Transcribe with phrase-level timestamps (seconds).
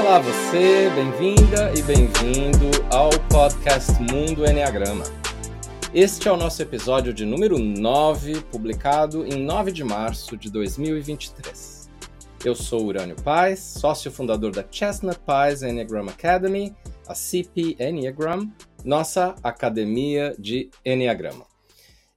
[0.00, 5.04] Olá você, bem-vinda e bem-vindo ao podcast Mundo Enneagrama.
[5.94, 11.90] Este é o nosso episódio de número 9, publicado em 9 de março de 2023.
[12.44, 16.74] Eu sou Urânio Paz, sócio fundador da Chestnut Pies Enneagram Academy,
[17.06, 18.50] a CP Enneagram,
[18.84, 21.46] nossa academia de Enneagrama.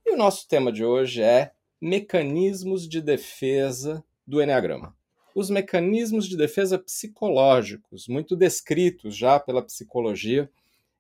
[0.06, 4.97] E o nosso tema de hoje é mecanismos de defesa do Enneagrama.
[5.38, 10.50] Os mecanismos de defesa psicológicos, muito descritos já pela psicologia,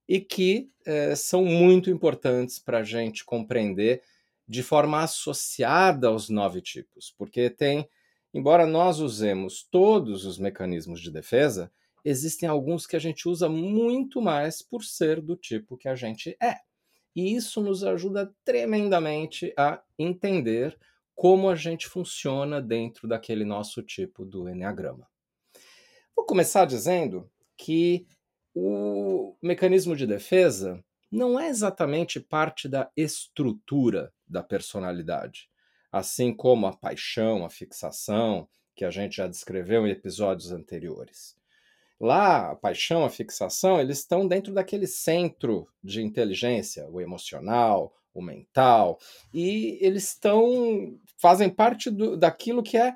[0.07, 4.03] e que eh, são muito importantes para a gente compreender
[4.48, 7.89] de forma associada aos nove tipos, porque tem,
[8.31, 11.71] embora nós usemos todos os mecanismos de defesa,
[12.05, 16.38] existem alguns que a gente usa muito mais por ser do tipo que a gente
[16.40, 16.57] é.
[17.15, 20.77] E isso nos ajuda tremendamente a entender
[21.17, 25.09] como a gente funciona dentro daquele nosso tipo do Enneagrama.
[26.16, 28.05] Vou começar dizendo que
[28.53, 30.79] o mecanismo de defesa
[31.12, 35.49] não é exatamente parte da estrutura da personalidade,
[35.91, 41.35] assim como a paixão, a fixação, que a gente já descreveu em episódios anteriores.
[41.99, 48.23] Lá, a paixão, a fixação, eles estão dentro daquele centro de inteligência, o emocional, o
[48.23, 48.99] mental,
[49.34, 52.96] e eles estão fazem parte do, daquilo que é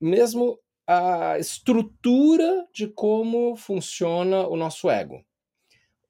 [0.00, 5.24] mesmo a estrutura de como funciona o nosso ego.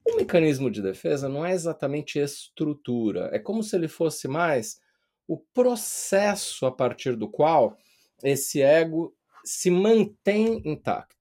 [0.07, 4.81] O mecanismo de defesa não é exatamente estrutura, é como se ele fosse mais
[5.27, 7.77] o processo a partir do qual
[8.23, 11.17] esse ego se mantém intacto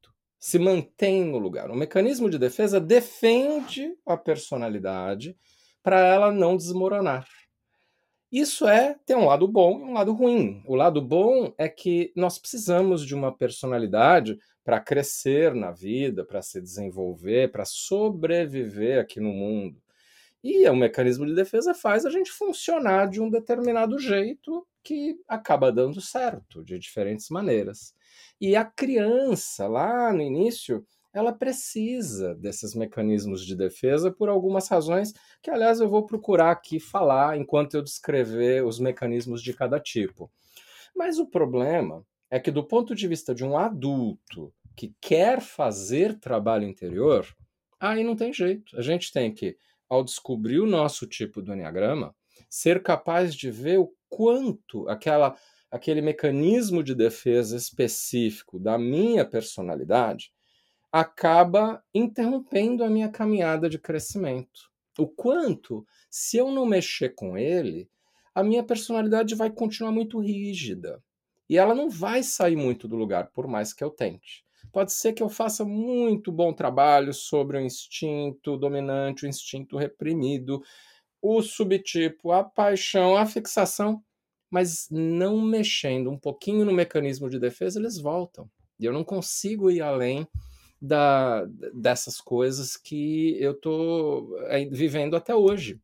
[0.46, 1.72] se mantém no lugar.
[1.72, 5.36] O mecanismo de defesa defende a personalidade
[5.86, 7.28] para ela não desmoronar.
[8.32, 10.64] Isso é tem um lado bom e um lado ruim.
[10.66, 16.42] O lado bom é que nós precisamos de uma personalidade para crescer na vida, para
[16.42, 19.80] se desenvolver, para sobreviver aqui no mundo.
[20.44, 25.72] E o mecanismo de defesa faz a gente funcionar de um determinado jeito que acaba
[25.72, 27.94] dando certo de diferentes maneiras.
[28.42, 30.84] E a criança, lá no início,
[31.16, 36.78] ela precisa desses mecanismos de defesa por algumas razões que, aliás, eu vou procurar aqui
[36.78, 40.30] falar enquanto eu descrever os mecanismos de cada tipo.
[40.94, 46.20] Mas o problema é que, do ponto de vista de um adulto que quer fazer
[46.20, 47.26] trabalho interior,
[47.80, 48.78] aí não tem jeito.
[48.78, 49.56] A gente tem que,
[49.88, 52.14] ao descobrir o nosso tipo do Enneagrama,
[52.50, 55.34] ser capaz de ver o quanto aquela
[55.72, 60.35] aquele mecanismo de defesa específico da minha personalidade
[60.96, 64.72] acaba interrompendo a minha caminhada de crescimento.
[64.98, 67.90] O quanto, se eu não mexer com ele,
[68.34, 71.04] a minha personalidade vai continuar muito rígida
[71.50, 74.46] e ela não vai sair muito do lugar, por mais que eu tente.
[74.72, 80.64] Pode ser que eu faça muito bom trabalho sobre o instinto dominante, o instinto reprimido,
[81.22, 84.02] o subtipo, a paixão, a fixação,
[84.50, 88.50] mas não mexendo um pouquinho no mecanismo de defesa, eles voltam.
[88.80, 90.26] E eu não consigo ir além
[90.82, 94.36] da, dessas coisas que eu estou
[94.72, 95.80] vivendo até hoje.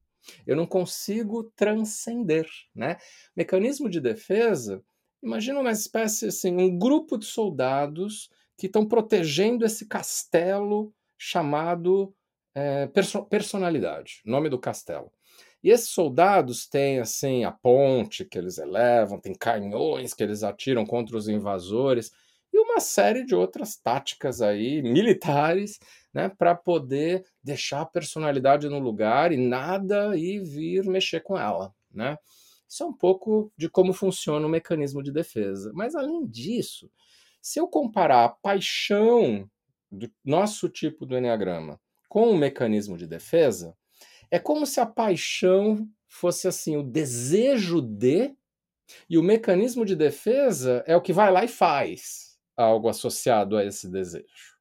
[0.45, 2.97] Eu não consigo transcender, né?
[3.35, 4.83] Mecanismo de defesa,
[5.21, 12.13] imagina uma espécie assim, um grupo de soldados que estão protegendo esse castelo chamado
[12.53, 15.11] é, perso personalidade, nome do castelo.
[15.63, 20.85] E esses soldados têm assim a ponte que eles elevam, tem canhões que eles atiram
[20.85, 22.11] contra os invasores
[22.53, 25.79] e uma série de outras táticas aí militares,
[26.13, 31.73] né, para poder deixar a personalidade no lugar e nada e vir mexer com ela,
[31.89, 32.17] né?
[32.67, 35.71] Isso é um pouco de como funciona o mecanismo de defesa.
[35.73, 36.89] Mas além disso,
[37.41, 39.49] se eu comparar a paixão
[39.91, 43.75] do nosso tipo do enneagrama com o mecanismo de defesa,
[44.29, 48.33] é como se a paixão fosse assim, o desejo de,
[49.09, 52.30] e o mecanismo de defesa é o que vai lá e faz
[52.61, 54.57] algo associado a esse desejo.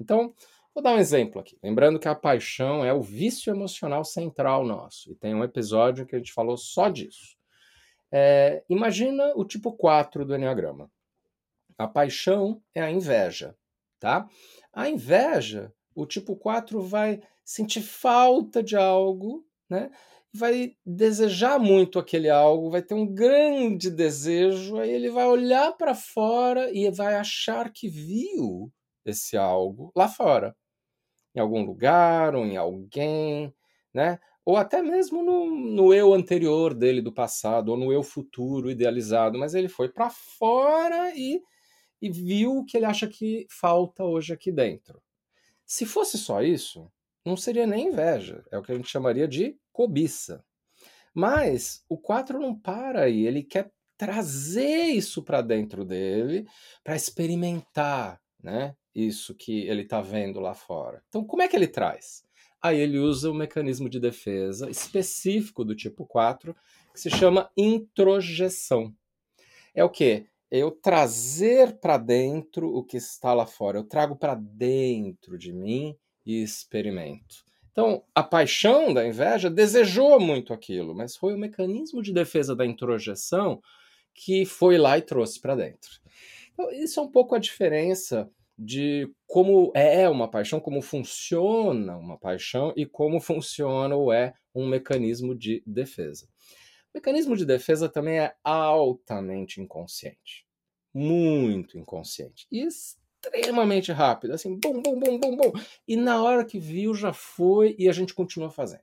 [0.00, 0.34] Então,
[0.74, 1.58] vou dar um exemplo aqui.
[1.62, 6.14] Lembrando que a paixão é o vício emocional central nosso, e tem um episódio que
[6.14, 7.36] a gente falou só disso.
[8.12, 10.90] É, imagina o tipo 4 do Enneagrama.
[11.78, 13.56] A paixão é a inveja,
[13.98, 14.28] tá?
[14.72, 19.90] A inveja, o tipo 4 vai sentir falta de algo, né?
[20.32, 25.92] Vai desejar muito aquele algo, vai ter um grande desejo, aí ele vai olhar para
[25.94, 28.72] fora e vai achar que viu
[29.04, 30.56] esse algo lá fora,
[31.34, 33.54] em algum lugar ou em alguém,
[33.94, 34.18] né?
[34.44, 39.38] Ou até mesmo no, no eu anterior dele do passado, ou no eu futuro idealizado,
[39.38, 41.42] mas ele foi para fora e
[42.02, 45.02] e viu o que ele acha que falta hoje aqui dentro.
[45.66, 46.90] Se fosse só isso,
[47.24, 50.44] não seria nem inveja, é o que a gente chamaria de cobiça.
[51.14, 56.46] Mas o 4 não para aí, ele quer trazer isso para dentro dele,
[56.82, 58.74] para experimentar, né?
[58.94, 61.02] Isso que ele está vendo lá fora.
[61.08, 62.22] Então, como é que ele traz?
[62.62, 66.54] Aí ele usa um mecanismo de defesa específico do tipo 4,
[66.92, 68.94] que se chama introjeção.
[69.74, 70.26] É o que?
[70.50, 73.78] Eu trazer para dentro o que está lá fora.
[73.78, 77.44] Eu trago para dentro de mim e experimento.
[77.72, 82.66] Então, a paixão da inveja desejou muito aquilo, mas foi o mecanismo de defesa da
[82.66, 83.60] introjeção
[84.12, 85.90] que foi lá e trouxe para dentro.
[86.52, 92.18] Então, isso é um pouco a diferença de como é uma paixão, como funciona uma
[92.18, 96.28] paixão e como funciona ou é um mecanismo de defesa.
[96.92, 100.44] O mecanismo de defesa também é altamente inconsciente.
[100.92, 102.46] Muito inconsciente.
[102.50, 102.66] E
[103.22, 105.52] extremamente rápido, assim, bum, bum, bum, bum, bum.
[105.86, 108.82] E na hora que viu, já foi e a gente continua fazendo.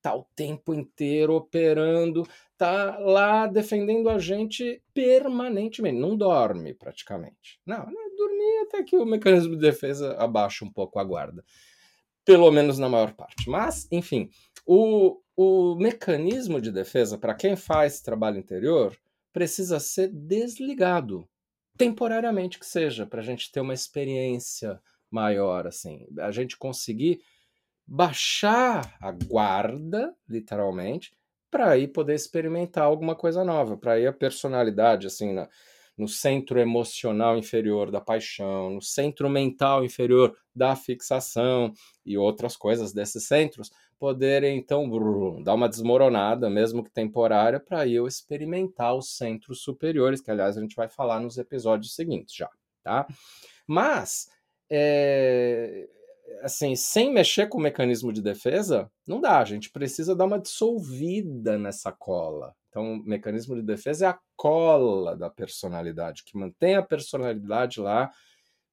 [0.00, 2.26] Tá o tempo inteiro operando,
[2.56, 5.98] tá lá defendendo a gente permanentemente.
[5.98, 7.60] Não dorme praticamente.
[7.66, 11.44] Não, não é dormir até que o mecanismo de defesa abaixa um pouco a guarda.
[12.24, 13.48] Pelo menos na maior parte.
[13.48, 14.30] Mas, enfim,
[14.66, 18.96] o, o mecanismo de defesa, para quem faz trabalho interior,
[19.32, 21.28] precisa ser desligado,
[21.78, 24.80] temporariamente que seja, para a gente ter uma experiência
[25.10, 27.20] maior, assim, a gente conseguir
[27.86, 31.16] baixar a guarda, literalmente,
[31.50, 35.48] para aí poder experimentar alguma coisa nova, para aí a personalidade, assim, na,
[35.96, 41.72] no centro emocional inferior da paixão, no centro mental inferior da fixação
[42.04, 47.86] e outras coisas desses centros, poderem então brrr, dar uma desmoronada, mesmo que temporária, para
[47.86, 52.50] eu experimentar os centros superiores, que aliás a gente vai falar nos episódios seguintes já,
[52.82, 53.06] tá?
[53.66, 54.28] Mas
[54.70, 55.88] é,
[56.42, 59.38] assim, sem mexer com o mecanismo de defesa, não dá.
[59.38, 62.54] A gente precisa dar uma dissolvida nessa cola.
[62.68, 68.10] Então, o mecanismo de defesa é a cola da personalidade, que mantém a personalidade lá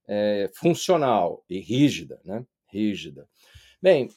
[0.07, 2.45] é, funcional e rígida, né?
[2.67, 3.27] Rígida.
[3.81, 4.09] Bem,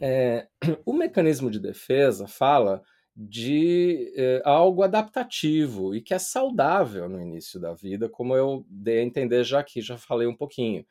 [0.00, 0.48] é,
[0.84, 2.82] o mecanismo de defesa fala
[3.16, 8.98] de é, algo adaptativo e que é saudável no início da vida, como eu dei
[8.98, 10.84] a entender já aqui, já falei um pouquinho.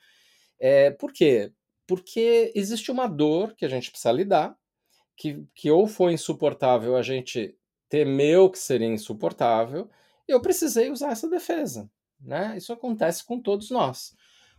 [0.60, 1.52] É, por quê?
[1.86, 4.56] Porque existe uma dor que a gente precisa lidar,
[5.18, 7.58] que, que ou foi insuportável, a gente
[7.90, 9.90] temeu que seria insuportável,
[10.28, 11.90] eu precisei usar essa defesa.
[12.20, 12.56] Né?
[12.58, 14.16] Isso acontece com todos nós.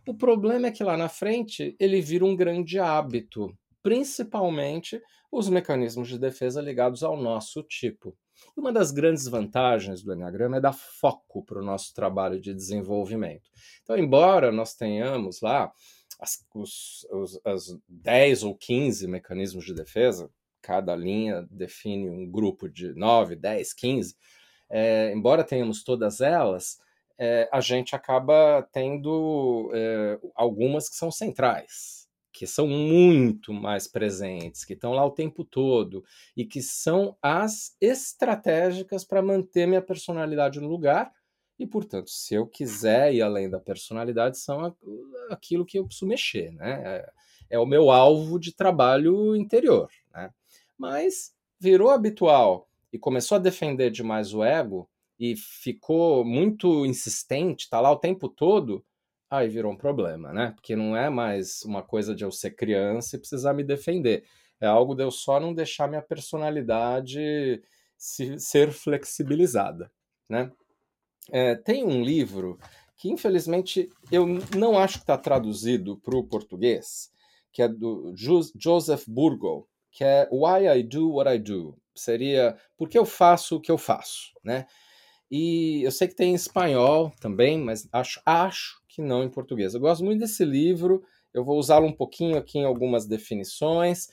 [0.07, 4.99] O problema é que lá na frente ele vira um grande hábito, principalmente
[5.31, 8.17] os mecanismos de defesa ligados ao nosso tipo.
[8.57, 13.47] Uma das grandes vantagens do Enneagrama é dar foco para o nosso trabalho de desenvolvimento.
[13.83, 15.71] Então, embora nós tenhamos lá
[16.19, 20.31] as, os, os, as 10 ou 15 mecanismos de defesa,
[20.63, 24.15] cada linha define um grupo de 9, 10, 15,
[24.67, 26.79] é, embora tenhamos todas elas,
[27.19, 32.04] é, a gente acaba tendo é, algumas que são centrais,
[32.35, 36.03] que são muito mais presentes, que estão lá o tempo todo
[36.35, 41.13] e que são as estratégicas para manter minha personalidade no lugar
[41.57, 44.75] e, portanto, se eu quiser ir além da personalidade, são
[45.29, 46.81] aquilo que eu preciso mexer, né?
[46.85, 47.11] É,
[47.51, 50.29] é o meu alvo de trabalho interior, né?
[50.77, 57.79] Mas virou habitual e começou a defender demais o ego e ficou muito insistente, tá
[57.79, 58.85] lá o tempo todo,
[59.37, 60.51] aí virou um problema, né?
[60.55, 64.25] Porque não é mais uma coisa de eu ser criança e precisar me defender.
[64.59, 67.61] É algo de eu só não deixar minha personalidade
[67.97, 69.91] se, ser flexibilizada,
[70.29, 70.51] né?
[71.31, 72.59] É, tem um livro
[72.95, 74.25] que, infelizmente, eu
[74.55, 77.11] não acho que está traduzido para o português,
[77.51, 81.77] que é do Joseph Burgo, que é Why I Do What I Do.
[81.95, 84.65] Seria Por que eu faço o que eu faço, né?
[85.29, 89.73] E eu sei que tem em espanhol também, mas acho, acho que não em português.
[89.73, 94.07] Eu gosto muito desse livro, eu vou usá-lo um pouquinho aqui em algumas definições.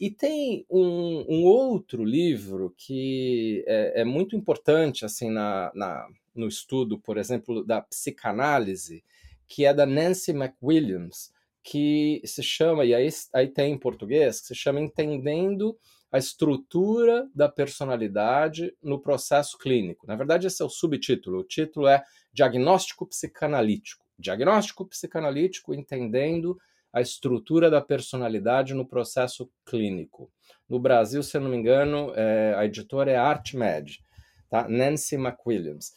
[0.00, 6.46] E tem um, um outro livro que é, é, muito importante assim na, na, no
[6.46, 9.02] estudo, por exemplo, da psicanálise,
[9.48, 11.32] que é da Nancy McWilliams,
[11.64, 15.76] que se chama, e aí, aí tem em português, que se chama Entendendo
[16.12, 20.06] a Estrutura da Personalidade no Processo Clínico.
[20.06, 21.40] Na verdade, esse é o subtítulo.
[21.40, 24.07] O título é Diagnóstico Psicanalítico.
[24.18, 26.58] Diagnóstico Psicanalítico Entendendo
[26.92, 30.30] a Estrutura da Personalidade no Processo Clínico.
[30.68, 34.00] No Brasil, se eu não me engano, é, a editora é ArtMed,
[34.48, 34.68] tá?
[34.68, 35.94] Nancy McWilliams.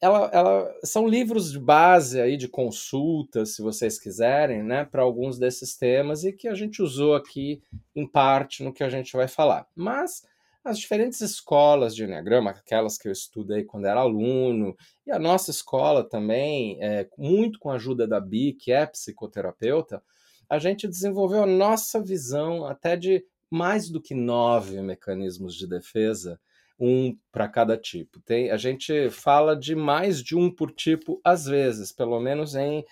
[0.00, 5.38] ela, ela, são livros de base aí de consulta, se vocês quiserem, né, para alguns
[5.38, 7.62] desses temas e que a gente usou aqui
[7.94, 9.66] em parte no que a gente vai falar.
[9.74, 10.26] Mas
[10.64, 14.76] as diferentes escolas de Enneagrama, aquelas que eu estudei quando era aluno,
[15.06, 20.02] e a nossa escola também, é, muito com a ajuda da Bi, que é psicoterapeuta,
[20.48, 26.40] a gente desenvolveu a nossa visão até de mais do que nove mecanismos de defesa,
[26.78, 28.20] um para cada tipo.
[28.20, 32.84] Tem, a gente fala de mais de um por tipo, às vezes, pelo menos em,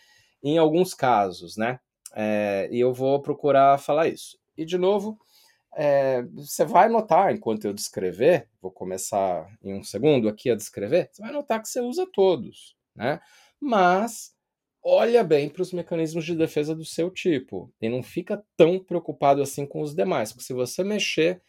[0.43, 1.81] em alguns casos, né?
[2.15, 4.39] É, e eu vou procurar falar isso.
[4.57, 5.19] E, de novo,
[5.81, 11.09] é, você vai notar, enquanto eu descrever, vou começar em um segundo aqui a descrever,
[11.13, 13.21] você vai notar que você usa todos, né?
[13.61, 14.35] Mas
[14.83, 19.41] olha bem para os mecanismos de defesa do seu tipo e não fica tão preocupado
[19.41, 21.41] assim com os demais, porque se você mexer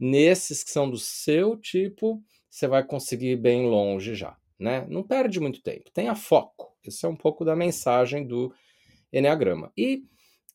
[0.00, 4.84] nesses que são do seu tipo, você vai conseguir ir bem longe já, né?
[4.88, 6.76] Não perde muito tempo, tenha foco.
[6.82, 8.52] Esse é um pouco da mensagem do
[9.12, 9.72] Enneagrama.
[9.76, 10.02] E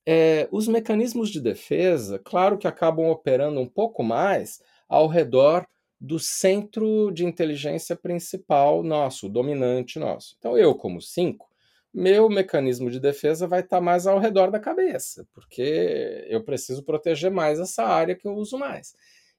[0.05, 5.65] é, os mecanismos de defesa, claro que acabam operando um pouco mais ao redor
[5.99, 10.35] do centro de inteligência principal nosso, dominante nosso.
[10.39, 11.47] Então, eu, como 5,
[11.93, 17.29] meu mecanismo de defesa vai estar mais ao redor da cabeça, porque eu preciso proteger
[17.29, 18.95] mais essa área que eu uso mais.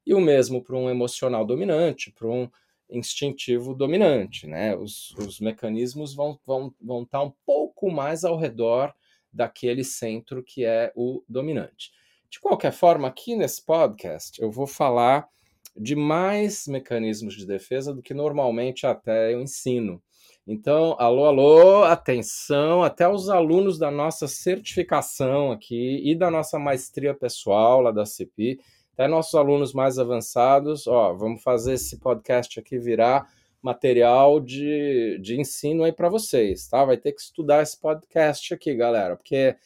[0.06, 2.48] E o mesmo para um emocional dominante, para um
[2.90, 4.46] instintivo dominante.
[4.46, 4.76] Né?
[4.76, 8.94] Os, os mecanismos vão, vão, vão estar um pouco mais ao redor
[9.32, 11.90] daquele centro que é o dominante.
[12.30, 15.28] De qualquer forma, aqui nesse podcast eu vou falar
[15.76, 20.02] de mais mecanismos de defesa do que normalmente até eu ensino.
[20.46, 27.14] Então, alô, alô, atenção, até os alunos da nossa certificação aqui e da nossa maestria
[27.14, 28.58] pessoal lá da CPI,
[28.92, 33.26] até nossos alunos mais avançados, ó, vamos fazer esse podcast aqui virar
[33.62, 36.84] material de, de ensino aí para vocês, tá?
[36.84, 39.56] Vai ter que estudar esse podcast aqui, galera, porque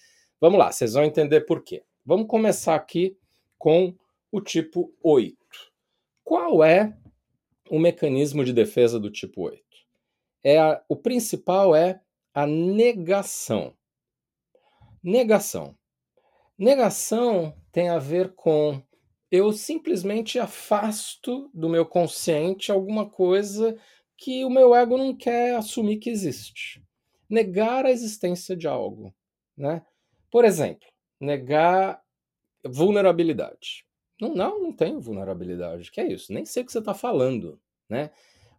[0.41, 1.83] vamos lá, vocês vão entender por quê.
[2.05, 3.17] Vamos começar aqui
[3.59, 3.95] com
[4.31, 5.37] o tipo 8.
[6.23, 6.97] Qual é
[7.71, 9.63] o mecanismo de defesa do tipo 8?
[10.45, 12.01] É a, o principal é
[12.35, 13.75] a negação.
[15.03, 15.75] Negação.
[16.59, 18.83] Negação tem a ver com
[19.31, 23.77] eu simplesmente afasto do meu consciente alguma coisa
[24.17, 26.83] que o meu ego não quer assumir que existe.
[27.29, 29.15] Negar a existência de algo,
[29.57, 29.85] né?
[30.31, 30.87] Por exemplo,
[31.21, 32.01] negar
[32.65, 33.85] vulnerabilidade.
[34.21, 35.91] Não, não, não tenho vulnerabilidade.
[35.91, 36.33] Que é isso?
[36.33, 38.11] Nem sei o que você está falando, né?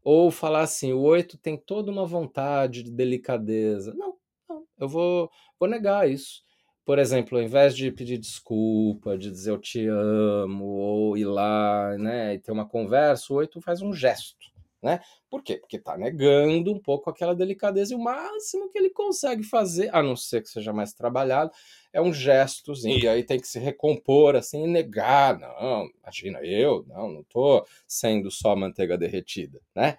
[0.04, 3.94] Ou falar assim, o oito tem toda uma vontade de delicadeza.
[3.96, 6.47] Não, não, eu vou, vou negar isso
[6.88, 11.98] por exemplo, ao invés de pedir desculpa, de dizer eu te amo, ou ir lá,
[11.98, 14.38] né, e ter uma conversa, o oito faz um gesto,
[14.82, 15.02] né?
[15.30, 15.58] Por quê?
[15.58, 20.02] Porque está negando um pouco aquela delicadeza e o máximo que ele consegue fazer, a
[20.02, 21.52] não ser que seja mais trabalhado,
[21.92, 26.86] é um gestozinho, e aí tem que se recompor, assim, e negar, não, imagina, eu,
[26.88, 29.98] não, não tô sendo só manteiga derretida, né?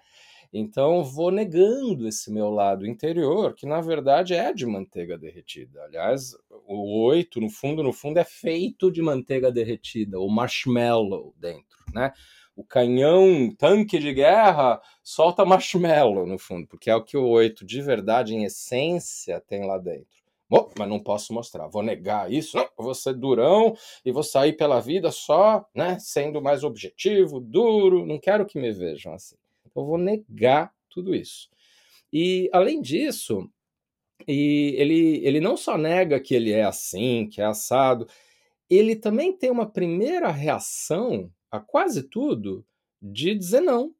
[0.51, 5.83] Então vou negando esse meu lado interior, que na verdade é de manteiga derretida.
[5.83, 11.77] Aliás, o oito, no fundo, no fundo, é feito de manteiga derretida, o marshmallow dentro,
[11.93, 12.11] né?
[12.55, 17.63] O canhão, tanque de guerra, solta marshmallow no fundo, porque é o que o oito
[17.63, 20.07] de verdade, em essência, tem lá dentro.
[20.77, 24.79] Mas não posso mostrar, vou negar isso, não, vou ser durão e vou sair pela
[24.79, 29.35] vida só, né, sendo mais objetivo, duro, não quero que me vejam assim.
[29.81, 31.49] Eu vou negar tudo isso.
[32.11, 33.49] E, além disso,
[34.27, 38.07] e ele, ele não só nega que ele é assim, que é assado,
[38.69, 42.65] ele também tem uma primeira reação a quase tudo
[43.01, 43.93] de dizer não.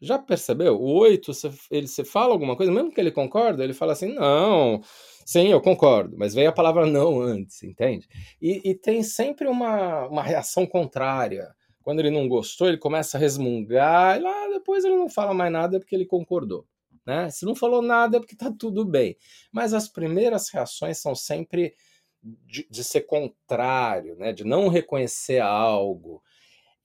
[0.00, 0.80] Já percebeu?
[0.80, 1.32] O oito,
[1.70, 4.80] ele se fala alguma coisa, mesmo que ele concorda, ele fala assim, não,
[5.26, 8.06] sim, eu concordo, mas veio a palavra não antes, entende?
[8.40, 11.52] E, e tem sempre uma, uma reação contrária.
[11.88, 15.50] Quando ele não gostou, ele começa a resmungar, e lá depois ele não fala mais
[15.50, 16.66] nada porque ele concordou.
[17.06, 17.30] Né?
[17.30, 19.16] Se não falou nada é porque está tudo bem.
[19.50, 21.74] Mas as primeiras reações são sempre
[22.22, 24.34] de, de, ser contrário, né?
[24.34, 26.22] de não reconhecer algo.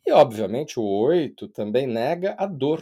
[0.05, 2.81] E, obviamente, o oito também nega a dor.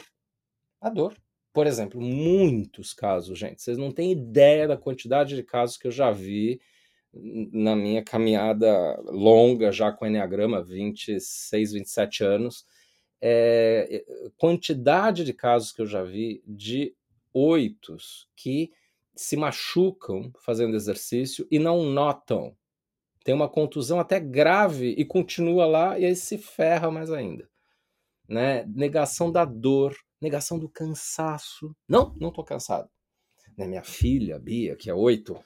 [0.80, 1.18] A dor.
[1.52, 5.92] Por exemplo, muitos casos, gente, vocês não têm ideia da quantidade de casos que eu
[5.92, 6.62] já vi
[7.14, 12.66] na minha caminhada longa já com Enneagrama, 26, 27 anos,
[13.22, 14.04] é,
[14.38, 16.96] quantidade de casos que eu já vi de
[17.34, 18.72] oitos que
[19.16, 22.56] se machucam fazendo exercício e não notam.
[23.24, 27.48] Tem uma contusão até grave e continua lá e aí se ferra mais ainda.
[28.28, 28.66] Né?
[28.66, 31.76] Negação da dor, Negação do cansaço.
[31.90, 32.88] Não, não tô cansado.
[33.58, 35.44] Né, minha filha, Bia, que é oito,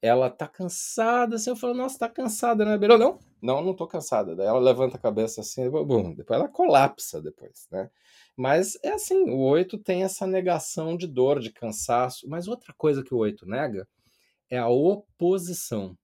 [0.00, 2.96] ela tá cansada, assim, eu falo, nossa, tá cansada, né, Bia?
[2.98, 4.36] Não, não, não tô cansada.
[4.36, 7.90] Daí ela levanta a cabeça assim, bum, depois ela colapsa depois, né?
[8.36, 12.28] Mas é assim, o oito tem essa negação de dor, de cansaço.
[12.28, 13.88] Mas outra coisa que o oito nega
[14.50, 15.96] é a oposição.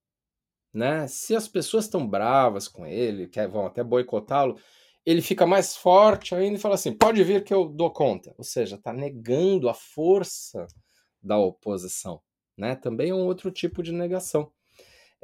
[0.73, 1.07] Né?
[1.07, 4.59] Se as pessoas estão bravas com ele, que vão até boicotá-lo,
[5.05, 8.35] ele fica mais forte ainda e fala assim: pode vir que eu dou conta.
[8.39, 10.67] Ou seja, está negando a força
[11.23, 12.21] da oposição.
[12.57, 12.75] Né?
[12.77, 14.51] Também é um outro tipo de negação.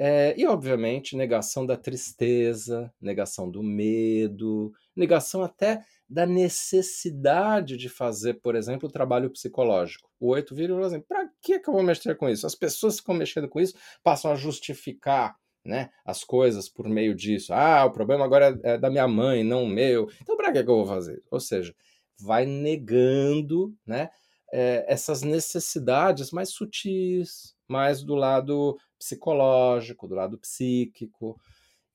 [0.01, 8.35] É, e, obviamente, negação da tristeza, negação do medo, negação até da necessidade de fazer,
[8.35, 10.09] por exemplo, o trabalho psicológico.
[10.21, 12.47] O 8 vira e fala assim: para que, eu vou mexer com isso?
[12.47, 17.53] As pessoas ficam mexendo com isso passam a justificar né, as coisas por meio disso.
[17.53, 20.09] Ah, o problema agora é, é da minha mãe, não meu.
[20.23, 21.23] Então, para que eu vou fazer?
[21.31, 21.75] Ou seja,
[22.19, 24.11] vai negando né,
[24.53, 31.41] é, essas necessidades mais sutis, mais do lado psicológico, do lado psíquico.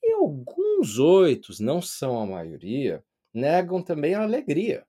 [0.01, 4.86] E alguns oitos, não são a maioria, negam também a alegria.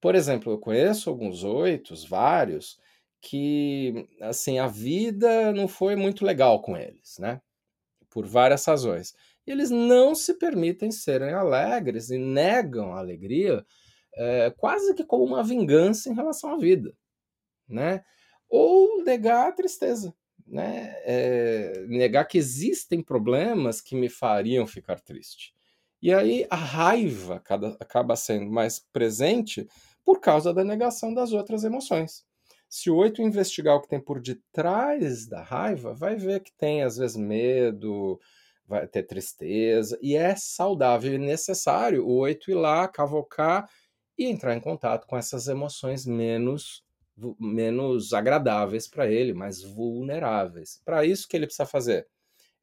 [0.00, 2.78] Por exemplo, eu conheço alguns oitos, vários,
[3.20, 7.40] que assim a vida não foi muito legal com eles, né?
[8.10, 9.14] Por várias razões.
[9.46, 13.64] E eles não se permitem serem alegres e negam a alegria
[14.16, 16.94] é, quase que como uma vingança em relação à vida,
[17.68, 18.04] né?
[18.48, 20.14] Ou negar a tristeza,
[20.46, 20.94] né?
[21.04, 25.54] É, negar que existem problemas que me fariam ficar triste.
[26.00, 27.42] E aí a raiva
[27.80, 29.66] acaba sendo mais presente
[30.04, 32.24] por causa da negação das outras emoções.
[32.68, 36.82] Se o oito investigar o que tem por detrás da raiva, vai ver que tem
[36.82, 38.20] às vezes medo,
[38.66, 43.68] vai ter tristeza, e é saudável e necessário o oito ir lá, cavocar
[44.18, 46.84] e entrar em contato com essas emoções menos
[47.40, 50.82] menos agradáveis para ele, mais vulneráveis.
[50.84, 52.06] Para isso que ele precisa fazer?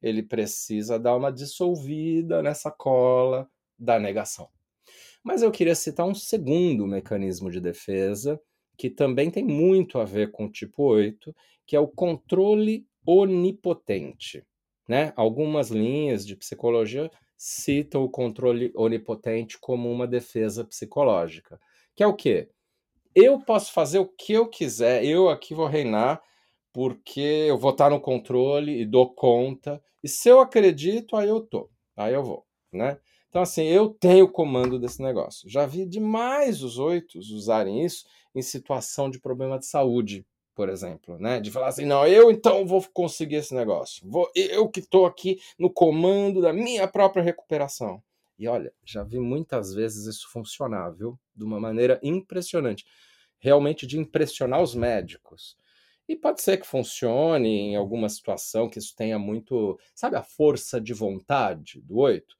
[0.04, 4.50] ele precisa dar uma dissolvida nessa cola da negação.
[5.22, 8.38] Mas eu queria citar um segundo mecanismo de defesa
[8.76, 11.34] que também tem muito a ver com o tipo 8,
[11.66, 14.44] que é o controle onipotente.
[14.86, 15.10] Né?
[15.16, 17.10] Algumas linhas de psicologia
[17.46, 21.60] citam o controle onipotente como uma defesa psicológica,
[21.94, 22.48] que é o quê?
[23.14, 26.22] Eu posso fazer o que eu quiser, eu aqui vou reinar,
[26.72, 29.82] porque eu vou estar no controle e dou conta.
[30.02, 32.98] E se eu acredito, aí eu tô, aí eu vou, né?
[33.28, 35.46] Então, assim, eu tenho o comando desse negócio.
[35.46, 41.18] Já vi demais os oitos usarem isso em situação de problema de saúde, por exemplo,
[41.18, 41.40] né?
[41.40, 44.08] De falar assim, não, eu então vou conseguir esse negócio.
[44.08, 48.02] Vou, eu que estou aqui no comando da minha própria recuperação.
[48.38, 51.18] E olha, já vi muitas vezes isso funcionar, viu?
[51.34, 52.84] De uma maneira impressionante.
[53.38, 55.56] Realmente de impressionar os médicos.
[56.08, 59.78] E pode ser que funcione em alguma situação que isso tenha muito.
[59.94, 62.36] Sabe a força de vontade do oito?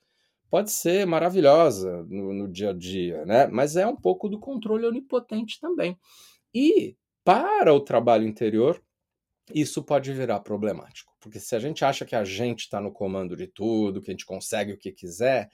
[0.50, 3.46] Pode ser maravilhosa no, no, dia a dia, né?
[3.46, 5.98] Mas é um pouco do controle onipotente também.
[6.54, 8.80] E para o trabalho interior,
[9.52, 11.12] isso pode virar problemático.
[11.20, 14.14] Porque se a gente acha que a gente está no comando de tudo, que a
[14.14, 15.50] gente consegue o que quiser,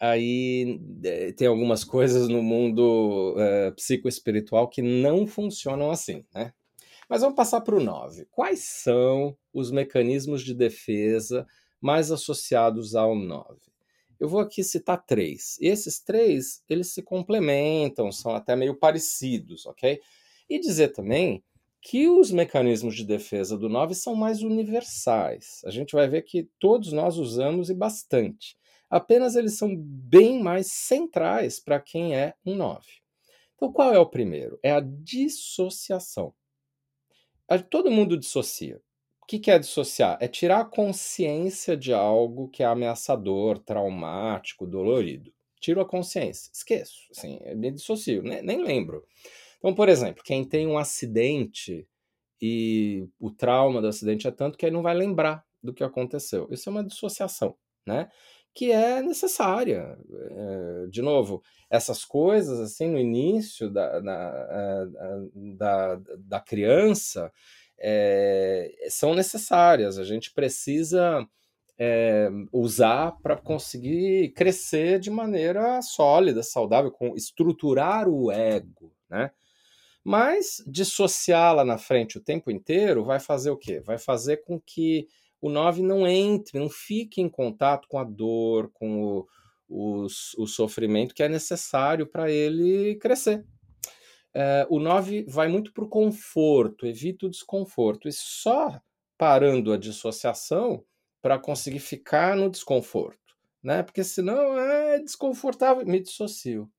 [0.00, 6.52] aí eh, tem algumas coisas no mundo uh, psicoespiritual que não funcionam assim, né?
[7.08, 8.26] Mas vamos passar para o 9.
[8.30, 11.46] Quais são os mecanismos de defesa
[11.80, 13.60] mais associados ao 9?
[14.18, 15.56] Eu vou aqui citar três.
[15.60, 20.00] E esses três, eles se complementam, são até meio parecidos, ok?
[20.48, 21.42] E dizer também
[21.80, 25.62] que os mecanismos de defesa do 9 são mais universais.
[25.64, 28.56] A gente vai ver que todos nós usamos e bastante.
[28.90, 32.84] Apenas eles são bem mais centrais para quem é um 9.
[33.54, 34.58] Então, qual é o primeiro?
[34.62, 36.34] É a dissociação
[37.70, 38.80] todo mundo dissocia.
[39.22, 40.18] O que é dissociar?
[40.20, 45.32] É tirar a consciência de algo que é ameaçador, traumático, dolorido.
[45.60, 49.04] Tiro a consciência, esqueço, assim, me dissocio, nem, nem lembro.
[49.58, 51.86] Então, por exemplo, quem tem um acidente
[52.40, 56.46] e o trauma do acidente é tanto que ele não vai lembrar do que aconteceu.
[56.50, 58.08] Isso é uma dissociação, né?
[58.54, 59.98] Que é necessária.
[60.30, 64.86] É, de novo, essas coisas, assim, no início da, na, eh,
[65.56, 67.30] da, da criança,
[67.78, 69.98] é, são necessárias.
[69.98, 71.26] A gente precisa
[71.78, 79.30] é, usar para conseguir crescer de maneira sólida, saudável, com estruturar o ego, né?
[80.06, 83.80] Mas dissociá-la na frente o tempo inteiro vai fazer o quê?
[83.80, 85.08] Vai fazer com que
[85.40, 89.28] o 9 não entre, não fique em contato com a dor, com o,
[89.68, 90.06] o,
[90.38, 93.44] o sofrimento que é necessário para ele crescer.
[94.32, 98.08] é, o 9 vai muito para o conforto, evita o desconforto.
[98.08, 98.80] E só
[99.18, 100.84] parando a dissociação
[101.20, 103.82] para conseguir ficar no desconforto, né?
[103.82, 106.70] Porque senão é desconfortável, me dissocio.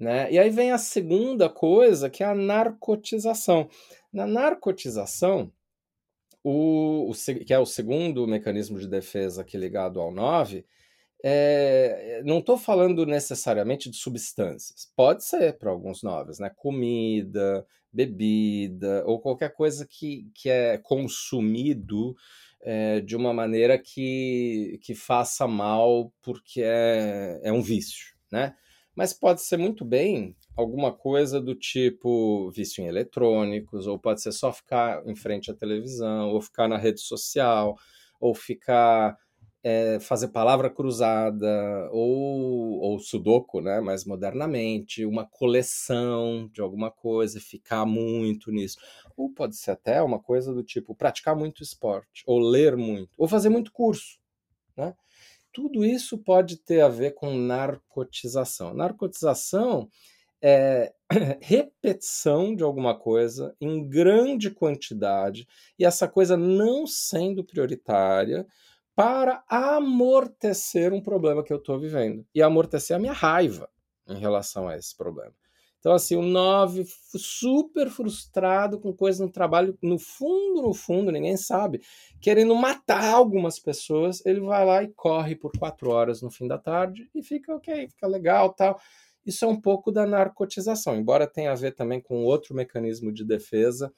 [0.00, 0.32] Né?
[0.32, 3.68] E aí vem a segunda coisa, que é a narcotização.
[4.10, 5.52] Na narcotização,
[6.42, 10.64] o, o, que é o segundo mecanismo de defesa aqui ligado ao 9,
[11.22, 14.90] é, não estou falando necessariamente de substâncias.
[14.96, 16.50] Pode ser para alguns novos, né?
[16.56, 22.16] Comida, bebida ou qualquer coisa que, que é consumido
[22.62, 28.54] é, de uma maneira que, que faça mal porque é, é um vício, né?
[28.94, 34.32] Mas pode ser muito bem alguma coisa do tipo vício em eletrônicos, ou pode ser
[34.32, 37.76] só ficar em frente à televisão, ou ficar na rede social,
[38.20, 39.16] ou ficar
[39.62, 47.40] é, fazer palavra cruzada, ou, ou sudoku, né, mais modernamente, uma coleção de alguma coisa,
[47.40, 48.78] ficar muito nisso.
[49.16, 53.28] Ou pode ser até uma coisa do tipo praticar muito esporte, ou ler muito, ou
[53.28, 54.18] fazer muito curso,
[54.76, 54.94] né?
[55.52, 58.74] Tudo isso pode ter a ver com narcotização.
[58.74, 59.88] Narcotização
[60.42, 60.92] é
[61.40, 65.46] repetição de alguma coisa em grande quantidade
[65.78, 68.46] e essa coisa não sendo prioritária
[68.94, 73.68] para amortecer um problema que eu estou vivendo e amortecer a minha raiva
[74.08, 75.32] em relação a esse problema.
[75.80, 76.84] Então, assim, o 9,
[77.16, 81.80] super frustrado com coisas no trabalho, no fundo, no fundo, ninguém sabe,
[82.20, 86.58] querendo matar algumas pessoas, ele vai lá e corre por quatro horas no fim da
[86.58, 88.78] tarde e fica ok, fica legal tal.
[89.24, 93.24] Isso é um pouco da narcotização, embora tenha a ver também com outro mecanismo de
[93.24, 93.90] defesa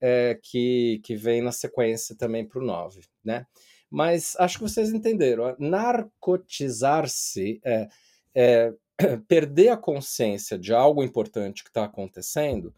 [0.00, 3.46] é, que, que vem na sequência também para o 9, né?
[3.90, 5.54] Mas acho que vocês entenderam.
[5.58, 7.88] Narcotizar-se é,
[8.34, 8.72] é
[9.28, 12.74] perder a consciência de algo importante que está acontecendo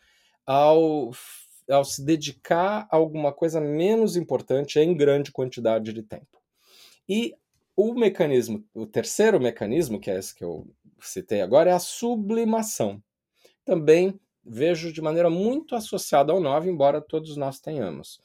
[0.46, 1.11] ao,
[1.70, 6.38] ao se dedicar a alguma coisa menos importante em grande quantidade de tempo.
[7.09, 7.35] E
[7.76, 10.66] o mecanismo, o terceiro mecanismo, que é esse que eu
[11.00, 13.02] citei agora, é a sublimação.
[13.64, 18.20] Também vejo de maneira muito associada ao 9, embora todos nós tenhamos.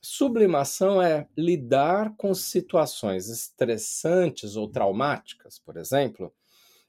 [0.00, 6.32] Sublimação é lidar com situações estressantes ou traumáticas, por exemplo,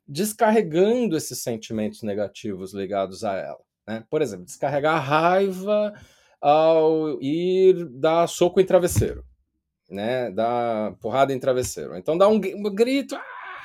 [0.07, 3.61] descarregando esses sentimentos negativos ligados a ela.
[3.87, 4.03] Né?
[4.09, 5.93] Por exemplo, descarregar a raiva
[6.41, 9.23] ao ir dar soco em travesseiro,
[9.89, 10.31] né?
[10.31, 11.95] dar porrada em travesseiro.
[11.97, 13.15] Então dá um, grito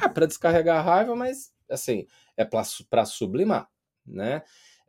[0.00, 3.68] ah, para descarregar a raiva, mas assim é para sublimar,
[4.06, 4.42] né?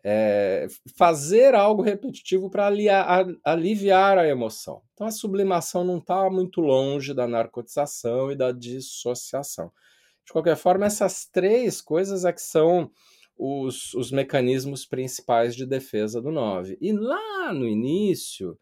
[0.03, 0.65] É,
[0.97, 2.65] fazer algo repetitivo para
[3.45, 4.81] aliviar a emoção.
[4.93, 9.71] Então a sublimação não está muito longe da narcotização e da dissociação.
[10.25, 12.91] De qualquer forma, essas três coisas é que são
[13.37, 16.77] os, os mecanismos principais de defesa do 9.
[16.79, 18.57] E lá no início,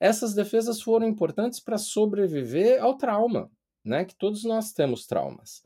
[0.00, 3.50] essas defesas foram importantes para sobreviver ao trauma,
[3.84, 4.04] né?
[4.04, 5.62] Que todos nós temos traumas.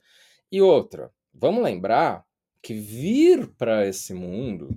[0.50, 2.24] E outra, vamos lembrar
[2.62, 4.70] que vir para esse mundo,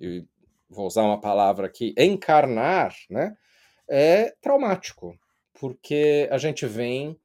[0.00, 0.24] e
[0.68, 3.36] vou usar uma palavra aqui, encarnar, né?
[3.88, 5.18] É traumático,
[5.52, 7.18] porque a gente vem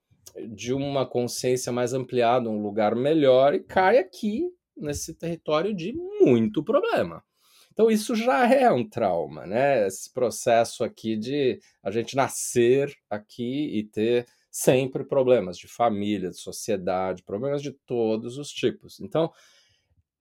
[0.49, 6.63] de uma consciência mais ampliada, um lugar melhor, e cai aqui nesse território de muito
[6.63, 7.23] problema.
[7.71, 9.87] Então isso já é um trauma, né?
[9.87, 16.37] Esse processo aqui de a gente nascer aqui e ter sempre problemas de família, de
[16.37, 18.99] sociedade, problemas de todos os tipos.
[18.99, 19.31] Então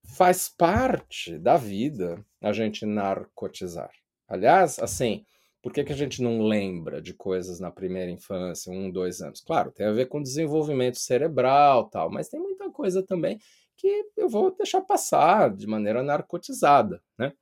[0.05, 3.91] faz parte da vida a gente narcotizar.
[4.29, 5.25] Aliás, assim,
[5.63, 9.41] por que, que a gente não lembra de coisas na primeira infância, um, dois anos?
[9.41, 13.39] Claro, tem a ver com desenvolvimento cerebral tal, mas tem muita coisa também
[13.77, 17.33] que eu vou deixar passar de maneira narcotizada, né?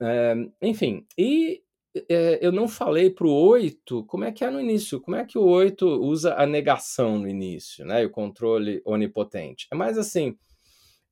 [0.00, 1.62] É, enfim, e
[2.08, 5.24] é, eu não falei para o 8 como é que é no início, como é
[5.24, 8.02] que o 8 usa a negação no início, né?
[8.02, 9.66] E o controle onipotente.
[9.70, 10.36] É mais assim,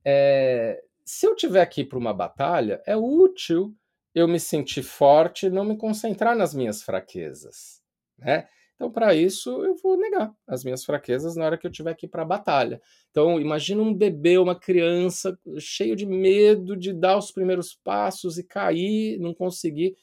[0.05, 3.75] é, se eu tiver aqui para uma batalha, é útil
[4.15, 7.83] eu me sentir forte não me concentrar nas minhas fraquezas,
[8.19, 8.47] né?
[8.75, 12.07] Então, para isso, eu vou negar as minhas fraquezas na hora que eu tiver que
[12.07, 12.83] ir para a batalha.
[13.11, 18.43] Então, imagina um bebê, uma criança cheio de medo de dar os primeiros passos e
[18.43, 19.97] cair, não conseguir.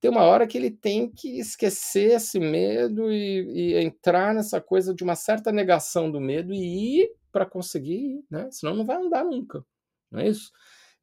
[0.00, 4.94] Tem uma hora que ele tem que esquecer esse medo e, e entrar nessa coisa
[4.94, 8.48] de uma certa negação do medo e ir para conseguir, né?
[8.50, 9.64] Senão não vai andar nunca,
[10.10, 10.50] não é isso?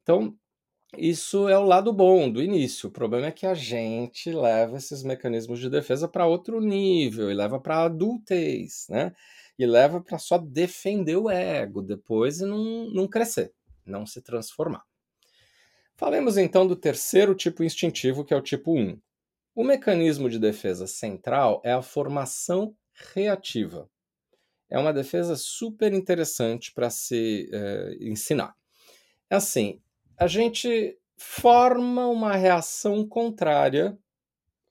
[0.02, 0.36] Então,
[0.96, 2.88] isso é o lado bom do início.
[2.88, 7.34] O problema é que a gente leva esses mecanismos de defesa para outro nível e
[7.34, 9.12] leva para adultez, né?
[9.58, 13.52] E leva para só defender o ego depois e não, não crescer,
[13.84, 14.84] não se transformar.
[15.94, 18.98] Falemos então do terceiro tipo instintivo, que é o tipo 1.
[19.54, 22.74] O mecanismo de defesa central é a formação
[23.12, 23.90] reativa.
[24.70, 28.54] É uma defesa super interessante para se é, ensinar.
[29.28, 29.80] É assim,
[30.18, 33.98] a gente forma uma reação contrária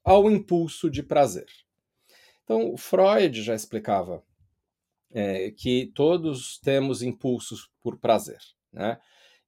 [0.04, 1.48] ao impulso de prazer.
[2.44, 4.24] Então, Freud já explicava
[5.12, 8.40] é, que todos temos impulsos por prazer,
[8.72, 9.00] né?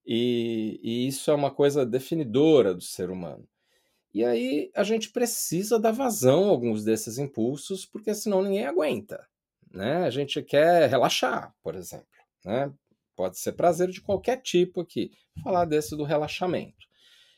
[0.06, 3.48] E, e, isso é uma coisa definidora do ser humano.
[4.12, 9.28] E aí a gente precisa dar vazão a alguns desses impulsos, porque senão ninguém aguenta.
[9.72, 9.98] Né?
[9.98, 12.08] A gente quer relaxar, por exemplo.
[12.44, 12.74] Né?
[13.20, 15.12] Pode ser prazer de qualquer tipo aqui.
[15.44, 16.88] Falar desse do relaxamento.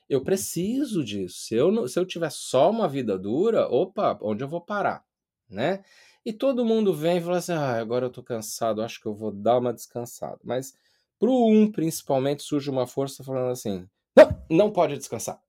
[0.07, 1.39] Eu preciso disso.
[1.39, 5.03] Se eu, se eu tiver só uma vida dura, opa, onde eu vou parar?
[5.49, 5.83] Né?
[6.23, 9.15] E todo mundo vem e fala assim: ah, agora eu tô cansado, acho que eu
[9.15, 10.37] vou dar uma descansada.
[10.43, 10.75] Mas
[11.17, 15.41] pro um, principalmente, surge uma força falando assim: não, não pode descansar.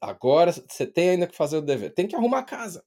[0.00, 1.94] Agora você tem ainda que fazer o dever.
[1.94, 2.84] Tem que arrumar a casa.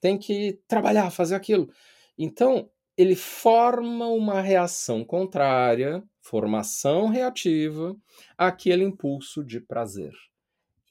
[0.00, 1.72] Tem que trabalhar, fazer aquilo.
[2.18, 7.96] Então, ele forma uma reação contrária, formação reativa,
[8.36, 10.12] àquele impulso de prazer.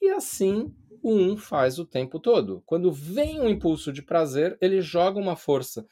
[0.00, 2.62] E assim o um faz o tempo todo.
[2.64, 5.86] Quando vem um impulso de prazer, ele joga uma força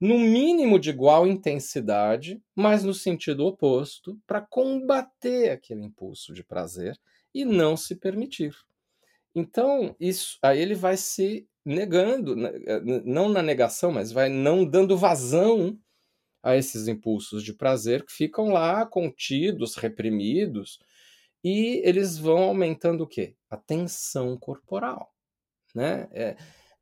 [0.00, 6.98] no mínimo de igual intensidade, mas no sentido oposto, para combater aquele impulso de prazer
[7.32, 8.54] e não se permitir.
[9.34, 14.64] Então, isso aí ele vai se negando, né, eh, não na negação, mas vai não
[14.64, 15.78] dando vazão
[16.42, 20.78] a esses impulsos de prazer que ficam lá contidos, reprimidos,
[21.42, 23.34] e eles vão aumentando o quê?
[23.50, 25.10] A tensão corporal,
[25.74, 26.08] né?
[26.12, 26.36] É,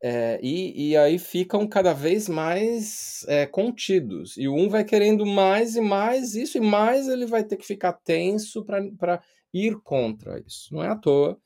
[0.05, 4.37] é, e, e, aí ficam cada vez mais é, contidos.
[4.37, 7.93] E um vai querendo mais e mais isso, e mais ele vai ter que ficar
[7.93, 8.65] tenso
[8.99, 9.23] para
[9.55, 10.75] ir contra isso.
[10.75, 11.41] Não é à toa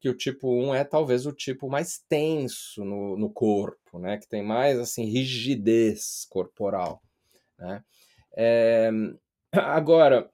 [0.00, 4.18] que o tipo 1 é talvez o tipo mais tenso no, no corpo, né?
[4.18, 7.02] Que tem mais assim rigidez corporal,
[7.58, 7.82] né?
[8.36, 8.90] É,
[9.52, 10.30] agora,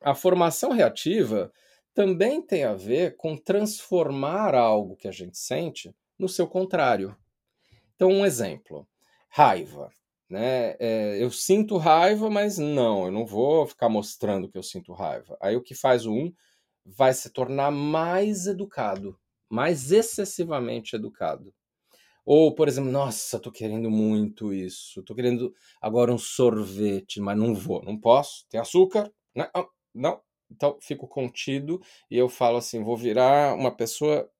[0.00, 1.52] a formação reativa
[1.94, 7.16] também tem a ver com transformar algo que a gente sente no seu contrário.
[7.94, 8.86] Então, um exemplo:
[9.28, 9.90] raiva.
[10.30, 10.76] Né?
[10.78, 15.36] É, eu sinto raiva, mas não, eu não vou ficar mostrando que eu sinto raiva.
[15.38, 16.32] Aí o que faz o um
[16.84, 19.18] vai se tornar mais educado,
[19.48, 21.54] mais excessivamente educado.
[22.24, 27.54] Ou, por exemplo, nossa, tô querendo muito isso, tô querendo agora um sorvete, mas não
[27.54, 29.50] vou, não posso, tem açúcar, não, né?
[29.54, 30.20] ah, não.
[30.50, 34.30] Então, fico contido e eu falo assim, vou virar uma pessoa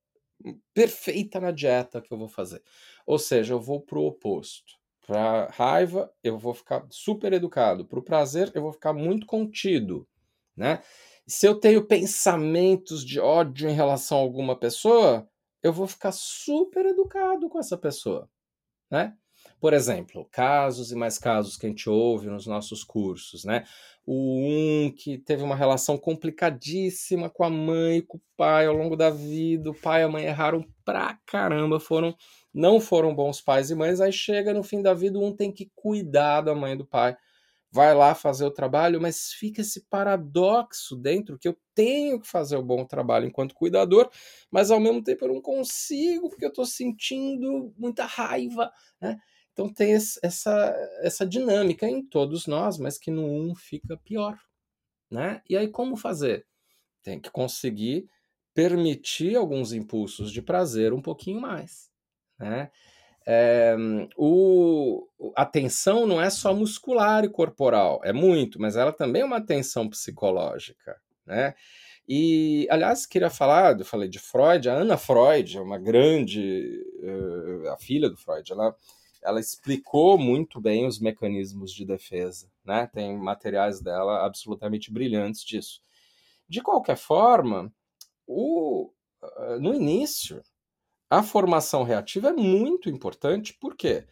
[0.75, 2.63] perfeita na dieta que eu vou fazer.
[3.07, 4.75] Ou seja, eu vou pro oposto.
[5.07, 7.85] Para raiva, eu vou ficar super educado.
[7.87, 10.07] Para o prazer, eu vou ficar muito contido,
[10.57, 10.81] né?
[11.27, 15.29] Se eu tenho pensamentos de ódio em relação a alguma pessoa,
[15.63, 18.29] eu vou ficar super educado com essa pessoa,
[18.91, 19.17] né?
[19.61, 23.65] Por exemplo, casos e mais casos que a gente ouve nos nossos cursos, né?
[24.05, 24.39] O
[24.87, 28.97] um que teve uma relação complicadíssima com a mãe e com o pai ao longo
[28.97, 32.15] da vida, o pai e a mãe erraram pra caramba, foram
[32.53, 35.71] não foram bons pais e mães, aí chega no fim da vida, um tem que
[35.75, 37.17] cuidar da mãe e do pai
[37.73, 42.57] vai lá fazer o trabalho, mas fica esse paradoxo dentro que eu tenho que fazer
[42.57, 44.11] o bom trabalho enquanto cuidador,
[44.51, 49.19] mas ao mesmo tempo eu não consigo porque eu estou sentindo muita raiva, né?
[49.53, 54.39] Então tem essa, essa dinâmica em todos nós, mas que no um fica pior,
[55.11, 55.43] né?
[55.49, 56.47] E aí como fazer?
[57.03, 58.09] Tem que conseguir
[58.55, 61.91] permitir alguns impulsos de prazer um pouquinho mais,
[62.39, 62.71] né?
[63.27, 63.77] É,
[64.17, 69.25] o, a tensão não é só muscular e corporal, é muito, mas ela também é
[69.25, 71.55] uma tensão psicológica, né?
[72.09, 77.77] E, aliás, queria falar, eu falei de Freud, a Ana Freud, uma grande, uh, a
[77.79, 78.75] filha do Freud, ela,
[79.23, 82.89] ela explicou muito bem os mecanismos de defesa, né?
[82.93, 85.81] Tem materiais dela absolutamente brilhantes disso.
[86.49, 87.73] De qualquer forma,
[88.27, 88.91] o,
[89.23, 90.43] uh, no início,
[91.09, 94.07] a formação reativa é muito importante, por quê?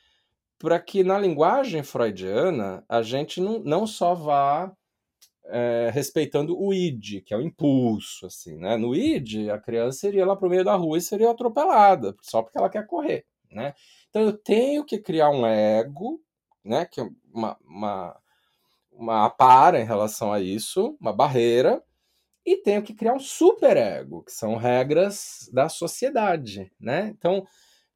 [0.61, 4.71] Para que na linguagem freudiana a gente não, não só vá
[5.47, 8.77] é, respeitando o id, que é o impulso, assim, né?
[8.77, 12.43] No id, a criança iria lá para o meio da rua e seria atropelada, só
[12.43, 13.75] porque ela quer correr, né?
[14.11, 16.21] Então eu tenho que criar um ego,
[16.63, 16.85] né?
[16.85, 18.21] Que é uma, uma,
[18.93, 21.83] uma para em relação a isso, uma barreira,
[22.45, 27.09] e tenho que criar um superego, que são regras da sociedade, né?
[27.17, 27.47] Então,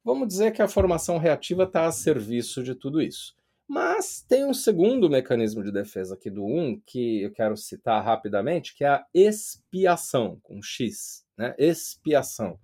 [0.05, 3.35] vamos dizer que a formação reativa está a serviço de tudo isso.
[3.67, 8.75] Mas tem um segundo mecanismo de defesa aqui do 1 que eu quero citar rapidamente,
[8.75, 11.25] que é a expiação, com X.
[11.35, 11.55] né?
[11.57, 12.59] Expiação.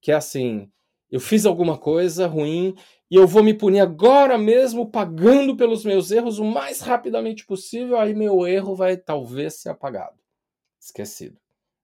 [0.00, 0.70] Que é assim,
[1.10, 2.76] eu fiz alguma coisa ruim
[3.10, 7.98] e eu vou me punir agora mesmo pagando pelos meus erros o mais rapidamente possível,
[7.98, 10.16] aí meu erro vai talvez ser apagado,
[10.80, 11.36] esquecido,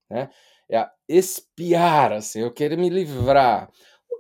[0.08, 0.30] né?
[0.70, 3.70] É expiar, assim, eu quero me livrar.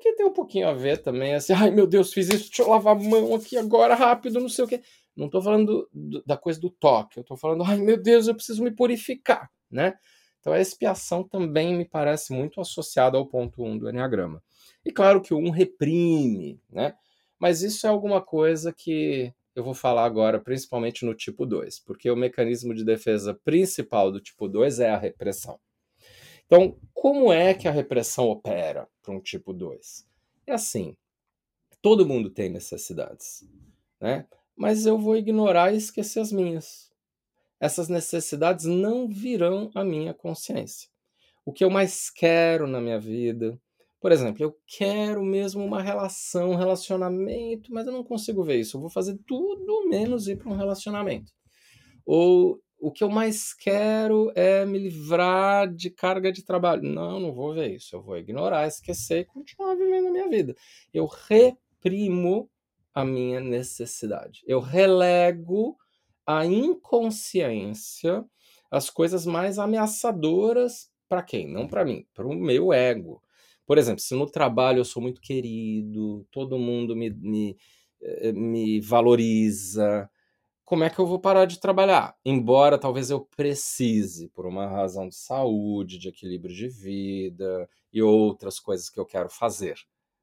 [0.04, 2.62] O que tem um pouquinho a ver também, assim, ai meu Deus, fiz isso, deixa
[2.62, 4.82] eu lavar a mão aqui agora rápido, não sei o quê.
[5.16, 8.34] Não estou falando do, da coisa do toque, eu estou falando, ai meu Deus, eu
[8.34, 9.94] preciso me purificar, né?
[10.40, 14.42] Então a expiação também me parece muito associada ao ponto 1 um do Enneagrama.
[14.84, 16.94] E claro que o 1 um reprime, né?
[17.38, 22.10] Mas isso é alguma coisa que eu vou falar agora, principalmente no tipo 2, porque
[22.10, 25.58] o mecanismo de defesa principal do tipo 2 é a repressão.
[26.46, 30.06] Então, como é que a repressão opera para um tipo 2?
[30.46, 30.96] É assim:
[31.80, 33.48] todo mundo tem necessidades,
[34.00, 34.26] né?
[34.56, 36.90] mas eu vou ignorar e esquecer as minhas.
[37.60, 40.88] Essas necessidades não virão à minha consciência.
[41.44, 43.58] O que eu mais quero na minha vida,
[44.00, 48.76] por exemplo, eu quero mesmo uma relação, um relacionamento, mas eu não consigo ver isso.
[48.76, 51.32] Eu vou fazer tudo menos ir para um relacionamento.
[52.04, 56.82] Ou o que eu mais quero é me livrar de carga de trabalho.
[56.82, 57.96] Não, não vou ver isso.
[57.96, 60.54] Eu vou ignorar, esquecer e continuar vivendo a minha vida.
[60.92, 62.50] Eu reprimo
[62.92, 64.42] a minha necessidade.
[64.46, 65.78] Eu relego
[66.26, 68.22] a inconsciência
[68.70, 71.50] as coisas mais ameaçadoras para quem?
[71.50, 73.22] Não para mim, para o meu ego.
[73.64, 77.56] Por exemplo, se no trabalho eu sou muito querido, todo mundo me, me,
[78.02, 80.10] eh, me valoriza,
[80.64, 82.16] como é que eu vou parar de trabalhar?
[82.24, 88.58] Embora talvez eu precise, por uma razão de saúde, de equilíbrio de vida e outras
[88.58, 89.76] coisas que eu quero fazer.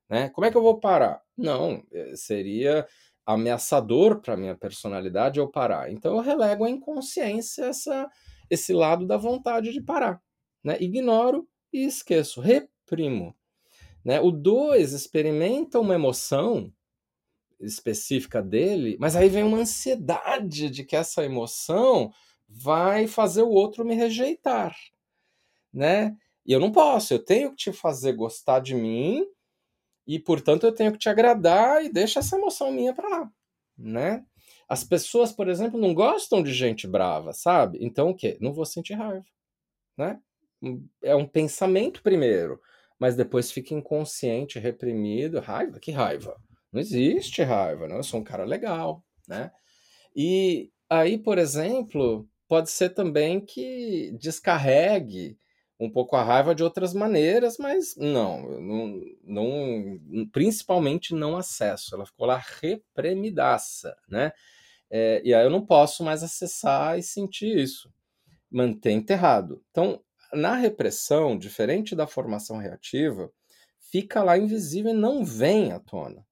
[0.09, 0.29] Né?
[0.29, 1.21] Como é que eu vou parar?
[1.37, 2.87] Não, eh, seria
[3.25, 5.91] ameaçador para minha personalidade eu parar.
[5.91, 8.09] Então eu relego à inconsciência essa,
[8.49, 10.21] esse lado da vontade de parar.
[10.63, 10.77] Né?
[10.81, 13.35] Ignoro e esqueço, reprimo.
[14.03, 14.19] Né?
[14.19, 16.73] O 2 experimenta uma emoção
[17.61, 22.11] específica dele, mas aí vem uma ansiedade de que essa emoção
[22.47, 24.75] vai fazer o outro me rejeitar,
[25.73, 26.15] né?
[26.45, 29.25] E eu não posso, eu tenho que te fazer gostar de mim
[30.05, 33.31] e portanto eu tenho que te agradar e deixa essa emoção minha para lá,
[33.77, 34.25] né?
[34.67, 37.77] As pessoas, por exemplo, não gostam de gente brava, sabe?
[37.81, 38.37] Então o quê?
[38.41, 39.25] Não vou sentir raiva,
[39.97, 40.19] né?
[41.01, 42.61] É um pensamento primeiro,
[42.99, 46.39] mas depois fica inconsciente, reprimido, raiva, que raiva.
[46.71, 47.97] Não existe raiva, né?
[47.97, 49.51] Eu sou um cara legal, né?
[50.15, 55.37] E aí, por exemplo, pode ser também que descarregue
[55.79, 61.95] um pouco a raiva de outras maneiras, mas não, não, não principalmente não acesso.
[61.95, 64.31] Ela ficou lá reprimidaça, né?
[64.89, 67.91] É, e aí eu não posso mais acessar e sentir isso.
[68.51, 69.63] Manter enterrado.
[69.71, 70.01] Então,
[70.33, 73.31] na repressão, diferente da formação reativa,
[73.91, 76.25] fica lá invisível e não vem à tona.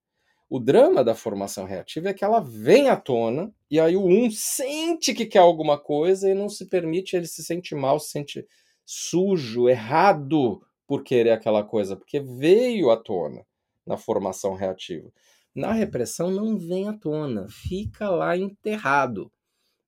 [0.50, 4.32] O drama da formação reativa é que ela vem à tona e aí o um
[4.32, 8.48] sente que quer alguma coisa e não se permite, ele se sente mal, se sente
[8.84, 13.46] sujo, errado por querer aquela coisa, porque veio à tona
[13.86, 15.12] na formação reativa.
[15.54, 19.32] Na repressão não vem à tona, fica lá enterrado,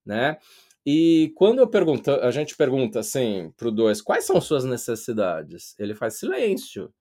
[0.05, 0.37] né?
[0.85, 5.75] E quando eu pergunto, a gente pergunta assim para o dois, quais são suas necessidades?
[5.79, 6.93] Ele faz silêncio,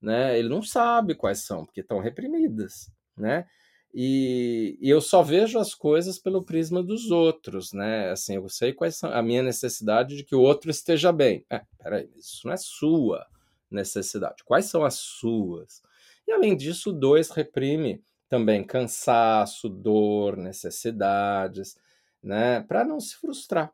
[0.00, 0.38] né?
[0.38, 3.46] Ele não sabe quais são, porque estão reprimidas, né?
[3.92, 8.10] E, e, eu só vejo as coisas pelo prisma dos outros, né?
[8.10, 11.44] Assim, eu sei quais são a minha necessidade de que o outro esteja bem.
[11.50, 13.26] É, peraí, isso não é sua
[13.70, 14.44] necessidade.
[14.44, 15.82] Quais são as suas?
[16.26, 21.76] E além disso, o dois reprime também cansaço, dor, necessidades,
[22.22, 22.60] né?
[22.62, 23.72] Para não se frustrar,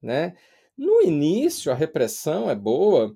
[0.00, 0.34] né?
[0.76, 3.14] No início, a repressão é boa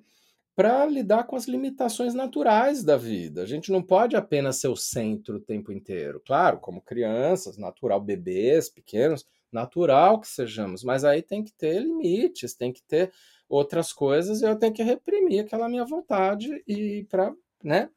[0.57, 3.43] para lidar com as limitações naturais da vida.
[3.43, 6.19] A gente não pode apenas ser o centro o tempo inteiro.
[6.25, 12.55] Claro, como crianças, natural, bebês pequenos, natural que sejamos, mas aí tem que ter limites,
[12.55, 13.13] tem que ter
[13.47, 17.31] outras coisas e eu tenho que reprimir aquela minha vontade e para,
[17.63, 17.91] né,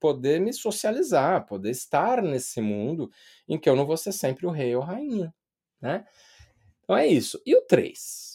[0.00, 3.10] poder me socializar, poder estar nesse mundo
[3.46, 5.34] em que eu não vou ser sempre o rei ou rainha,
[5.78, 6.06] né?
[6.82, 7.40] Então é isso.
[7.46, 8.31] E o 3?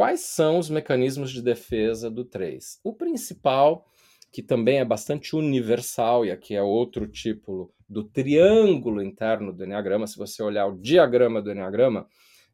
[0.00, 2.80] Quais são os mecanismos de defesa do 3?
[2.82, 3.86] O principal,
[4.32, 10.06] que também é bastante universal, e aqui é outro tipo do triângulo interno do Enneagrama,
[10.06, 12.08] se você olhar o diagrama do Enneagrama,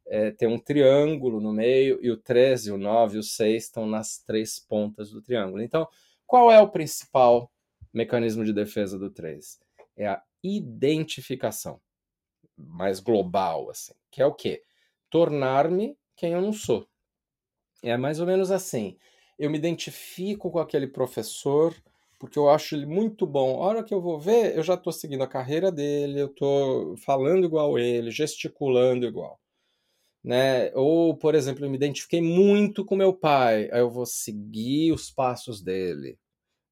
[0.09, 3.87] é, tem um triângulo no meio, e o 13, o 9 e o 6 estão
[3.87, 5.63] nas três pontas do triângulo.
[5.63, 5.87] Então,
[6.27, 7.49] qual é o principal
[7.95, 9.61] mecanismo de defesa do 3?
[9.97, 11.81] É a identificação,
[12.59, 14.65] mais global, assim, que é o quê?
[15.09, 16.89] Tornar-me quem eu não sou.
[17.87, 18.97] É mais ou menos assim.
[19.39, 21.75] eu me identifico com aquele professor
[22.19, 23.63] porque eu acho ele muito bom.
[23.63, 26.97] A hora que eu vou ver, eu já estou seguindo a carreira dele, eu estou
[26.97, 29.39] falando igual ele, gesticulando igual.
[30.25, 30.73] Né?
[30.75, 35.11] Ou, por exemplo, eu me identifiquei muito com meu pai, aí eu vou seguir os
[35.11, 36.19] passos dele.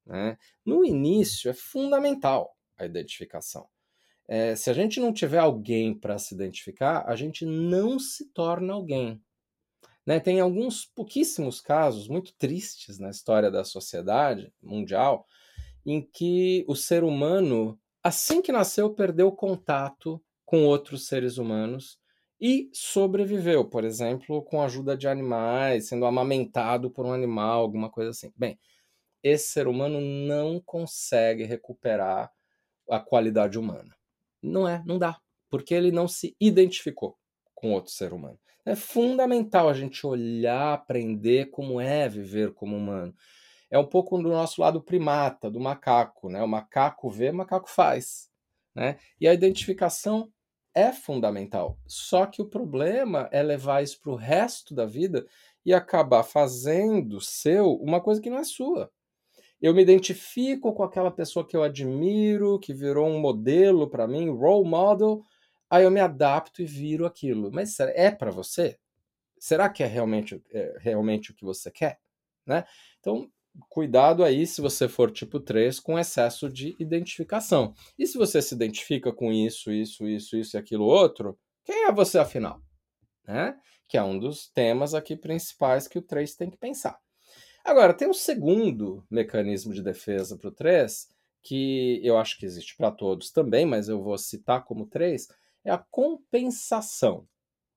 [0.05, 0.37] Né?
[0.65, 3.67] No início é fundamental a identificação.
[4.27, 8.73] É, se a gente não tiver alguém para se identificar, a gente não se torna
[8.73, 9.21] alguém.
[10.05, 10.19] Né?
[10.19, 15.25] Tem alguns pouquíssimos casos muito tristes na história da sociedade mundial
[15.85, 21.97] em que o ser humano, assim que nasceu, perdeu contato com outros seres humanos
[22.39, 27.89] e sobreviveu, por exemplo, com a ajuda de animais, sendo amamentado por um animal, alguma
[27.89, 28.31] coisa assim.
[28.35, 28.59] Bem,
[29.23, 32.31] esse ser humano não consegue recuperar
[32.89, 33.95] a qualidade humana.
[34.41, 37.17] Não é, não dá, porque ele não se identificou
[37.65, 38.37] com outro ser humano.
[38.63, 43.13] É fundamental a gente olhar, aprender como é viver como humano.
[43.71, 46.43] É um pouco do nosso lado primata, do macaco, né?
[46.43, 48.29] O macaco vê, o macaco faz,
[48.75, 48.97] né?
[49.19, 50.31] E a identificação
[50.75, 51.79] é fundamental.
[51.87, 55.25] Só que o problema é levar isso para o resto da vida
[55.65, 58.91] e acabar fazendo seu uma coisa que não é sua.
[59.59, 64.29] Eu me identifico com aquela pessoa que eu admiro, que virou um modelo para mim,
[64.29, 65.23] role model,
[65.75, 67.51] aí eu me adapto e viro aquilo.
[67.51, 68.77] Mas é para você?
[69.37, 71.99] Será que é realmente, é realmente o que você quer?
[72.45, 72.63] Né?
[72.99, 73.29] Então,
[73.69, 77.73] cuidado aí se você for tipo 3 com excesso de identificação.
[77.97, 81.91] E se você se identifica com isso, isso, isso, isso e aquilo outro, quem é
[81.91, 82.61] você afinal?
[83.27, 83.57] Né?
[83.87, 86.99] Que é um dos temas aqui principais que o 3 tem que pensar.
[87.63, 91.09] Agora, tem um segundo mecanismo de defesa para o 3,
[91.41, 95.27] que eu acho que existe para todos também, mas eu vou citar como 3,
[95.65, 97.27] é a compensação.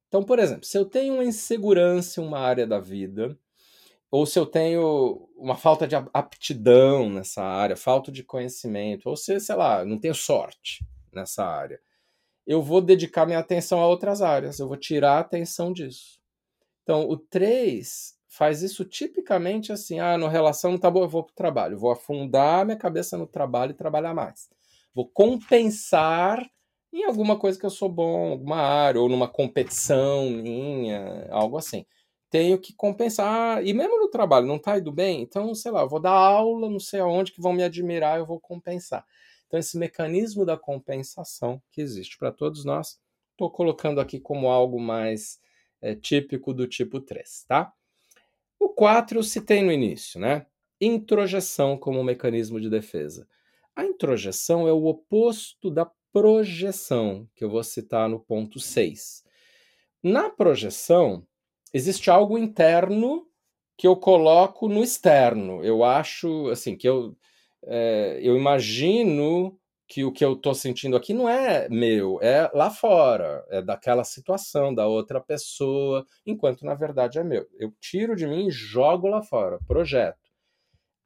[0.08, 3.38] Então, por exemplo, se eu tenho uma insegurança em uma área da vida,
[4.10, 9.38] ou se eu tenho uma falta de aptidão nessa área, falta de conhecimento, ou se,
[9.40, 11.80] sei lá, não tenho sorte nessa área,
[12.46, 16.18] eu vou dedicar minha atenção a outras áreas, eu vou tirar a atenção disso.
[16.82, 21.22] Então, o 3 faz isso tipicamente assim: ah, no relação não tá boa, eu vou
[21.22, 24.48] para o trabalho, vou afundar minha cabeça no trabalho e trabalhar mais.
[24.94, 26.48] Vou compensar
[26.92, 31.84] em alguma coisa que eu sou bom, alguma área, ou numa competição minha, algo assim.
[32.30, 35.22] Tenho que compensar, e mesmo no trabalho, não tá indo bem?
[35.22, 38.26] Então, sei lá, eu vou dar aula, não sei aonde, que vão me admirar, eu
[38.26, 39.04] vou compensar.
[39.46, 43.00] Então, esse mecanismo da compensação que existe para todos nós,
[43.32, 45.40] estou colocando aqui como algo mais
[45.80, 47.72] é, típico do tipo 3, tá?
[48.58, 50.46] O 4 eu citei no início, né?
[50.80, 53.26] Introjeção como mecanismo de defesa.
[53.74, 59.22] A introjeção é o oposto da projeção, que eu vou citar no ponto 6.
[60.02, 61.26] Na projeção,
[61.72, 63.26] existe algo interno
[63.76, 65.64] que eu coloco no externo.
[65.64, 67.16] Eu acho, assim, que eu,
[67.64, 72.70] é, eu imagino que o que eu estou sentindo aqui não é meu, é lá
[72.70, 77.48] fora, é daquela situação, da outra pessoa, enquanto na verdade é meu.
[77.58, 80.18] Eu tiro de mim e jogo lá fora, projeto.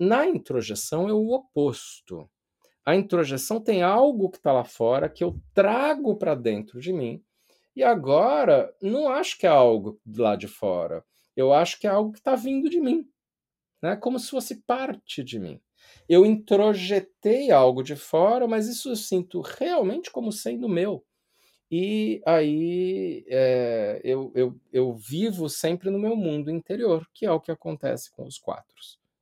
[0.00, 2.28] Na introjeção é o oposto
[2.84, 7.22] a introjeção tem algo que está lá fora que eu trago para dentro de mim.
[7.74, 11.04] E agora, não acho que é algo lá de fora.
[11.36, 13.08] Eu acho que é algo que está vindo de mim.
[13.80, 13.96] Né?
[13.96, 15.60] Como se fosse parte de mim.
[16.08, 21.04] Eu introjetei algo de fora, mas isso eu sinto realmente como sendo meu.
[21.70, 27.40] E aí é, eu, eu, eu vivo sempre no meu mundo interior, que é o
[27.40, 28.76] que acontece com os quatro.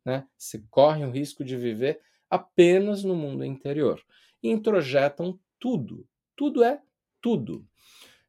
[0.04, 0.26] Né?
[0.36, 2.00] Se corre o risco de viver
[2.30, 4.00] apenas no mundo interior.
[4.42, 6.06] E introjetam tudo.
[6.36, 6.80] Tudo é
[7.20, 7.66] tudo.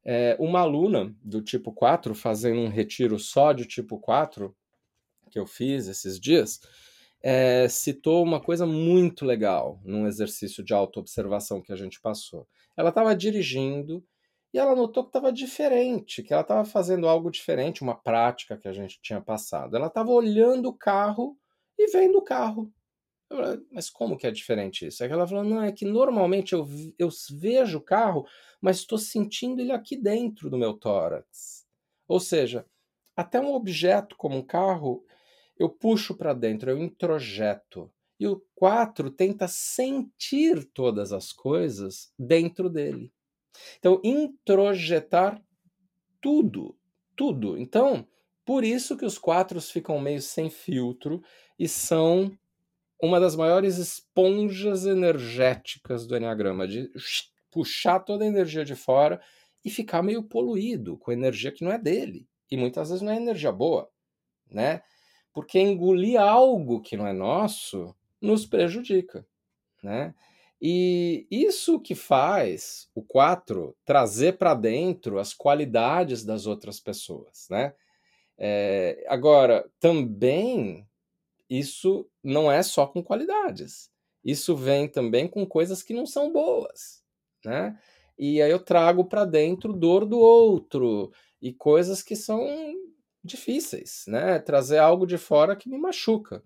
[0.04, 4.54] É, uma aluna do tipo 4, fazendo um retiro só de tipo 4,
[5.30, 6.60] que eu fiz esses dias,
[7.22, 12.48] é, citou uma coisa muito legal num exercício de autoobservação que a gente passou.
[12.76, 14.04] Ela estava dirigindo
[14.54, 18.68] e ela notou que estava diferente, que ela estava fazendo algo diferente, uma prática que
[18.68, 19.76] a gente tinha passado.
[19.76, 21.38] Ela estava olhando o carro
[21.78, 22.72] e vendo o carro.
[23.36, 25.04] Falei, mas como que é diferente isso?
[25.04, 26.68] Aí ela falou, não, é que normalmente eu,
[27.00, 28.26] eu vejo o carro,
[28.60, 31.66] mas estou sentindo ele aqui dentro do meu tórax.
[32.08, 32.66] Ou seja,
[33.16, 35.06] até um objeto como um carro,
[35.58, 37.92] eu puxo para dentro, eu introjeto.
[38.20, 43.12] E o 4 tenta sentir todas as coisas dentro dele.
[43.80, 45.42] Então, introjetar
[46.22, 46.78] tudo,
[47.16, 47.58] tudo.
[47.58, 48.08] Então,
[48.46, 51.22] por isso que os quatros ficam meio sem filtro
[51.58, 52.38] e são
[53.02, 56.90] uma das maiores esponjas energéticas do Enneagrama, de
[57.50, 59.22] puxar toda a energia de fora
[59.64, 62.28] e ficar meio poluído com energia que não é dele.
[62.50, 63.90] E muitas vezes não é energia boa,
[64.50, 64.82] né?
[65.34, 69.26] porque engolir algo que não é nosso nos prejudica,
[69.84, 70.14] né?
[70.62, 77.74] E isso que faz o 4 trazer para dentro as qualidades das outras pessoas, né?
[78.38, 80.88] É, agora, também
[81.52, 83.90] isso não é só com qualidades.
[84.24, 87.04] Isso vem também com coisas que não são boas,
[87.44, 87.78] né?
[88.18, 92.48] E aí eu trago para dentro dor do outro e coisas que são
[93.22, 94.40] difíceis, né?
[94.40, 96.42] Trazer algo de fora que me machuca.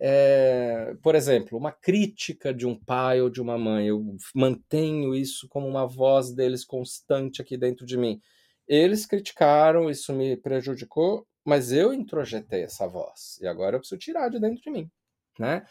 [0.00, 5.48] É, por exemplo, uma crítica de um pai ou de uma mãe, eu mantenho isso
[5.50, 8.22] como uma voz deles constante aqui dentro de mim.
[8.66, 14.28] Eles criticaram, isso me prejudicou, mas eu introjetei essa voz e agora eu preciso tirar
[14.28, 14.90] de dentro de mim,
[15.38, 15.64] né?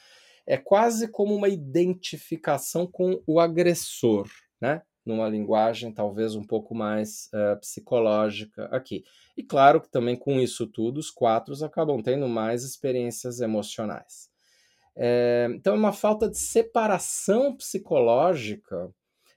[0.48, 4.30] É quase como uma identificação com o agressor,
[4.62, 4.84] né?
[5.06, 9.04] Numa linguagem talvez um pouco mais uh, psicológica aqui.
[9.36, 14.30] E claro que também com isso tudo, os quatro acabam tendo mais experiências emocionais.
[14.96, 18.90] É, então é uma falta de separação psicológica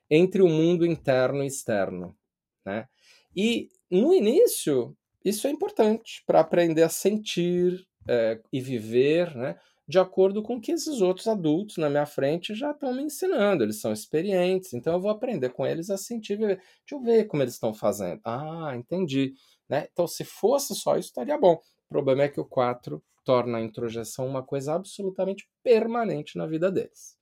[0.09, 2.17] entre o mundo interno e externo.
[2.65, 2.87] Né?
[3.35, 4.97] E no início,
[5.29, 10.61] isso é importante para aprender a sentir é, e viver né, de acordo com o
[10.61, 13.63] que esses outros adultos na minha frente já estão me ensinando.
[13.63, 16.37] Eles são experientes, então eu vou aprender com eles a sentir.
[16.37, 16.61] Deixa
[16.93, 18.21] eu ver como eles estão fazendo.
[18.25, 19.35] Ah, entendi.
[19.69, 19.89] Né?
[19.93, 21.55] Então, se fosse só isso, estaria bom.
[21.55, 26.71] O problema é que o 4 torna a introjeção uma coisa absolutamente permanente na vida
[26.71, 27.17] deles.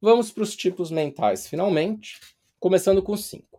[0.00, 2.20] Vamos para os tipos mentais, finalmente,
[2.60, 3.55] começando com o 5.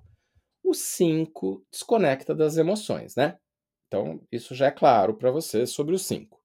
[0.67, 3.37] O 5 desconecta das emoções, né?
[3.87, 6.37] Então, isso já é claro para você sobre o 5.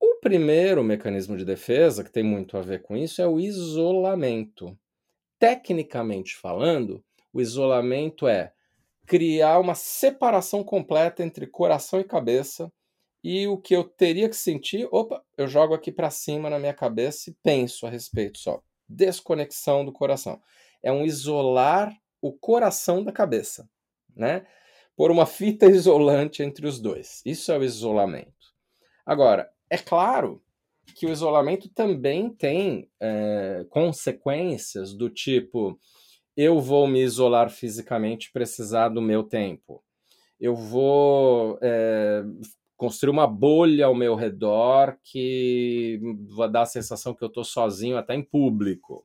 [0.00, 4.78] O primeiro mecanismo de defesa, que tem muito a ver com isso, é o isolamento.
[5.40, 8.52] Tecnicamente falando, o isolamento é
[9.08, 12.72] criar uma separação completa entre coração e cabeça
[13.24, 16.74] e o que eu teria que sentir, opa, eu jogo aqui para cima na minha
[16.74, 18.62] cabeça e penso a respeito só.
[18.88, 20.40] Desconexão do coração.
[20.80, 21.92] É um isolar
[22.26, 23.68] o coração da cabeça,
[24.14, 24.46] né?
[24.96, 27.22] Por uma fita isolante entre os dois.
[27.24, 28.54] Isso é o isolamento.
[29.04, 30.42] Agora, é claro
[30.94, 35.78] que o isolamento também tem é, consequências do tipo
[36.36, 39.82] eu vou me isolar fisicamente, precisar do meu tempo.
[40.38, 42.22] Eu vou é,
[42.76, 45.98] construir uma bolha ao meu redor que
[46.36, 49.02] vai dar a sensação que eu estou sozinho até em público.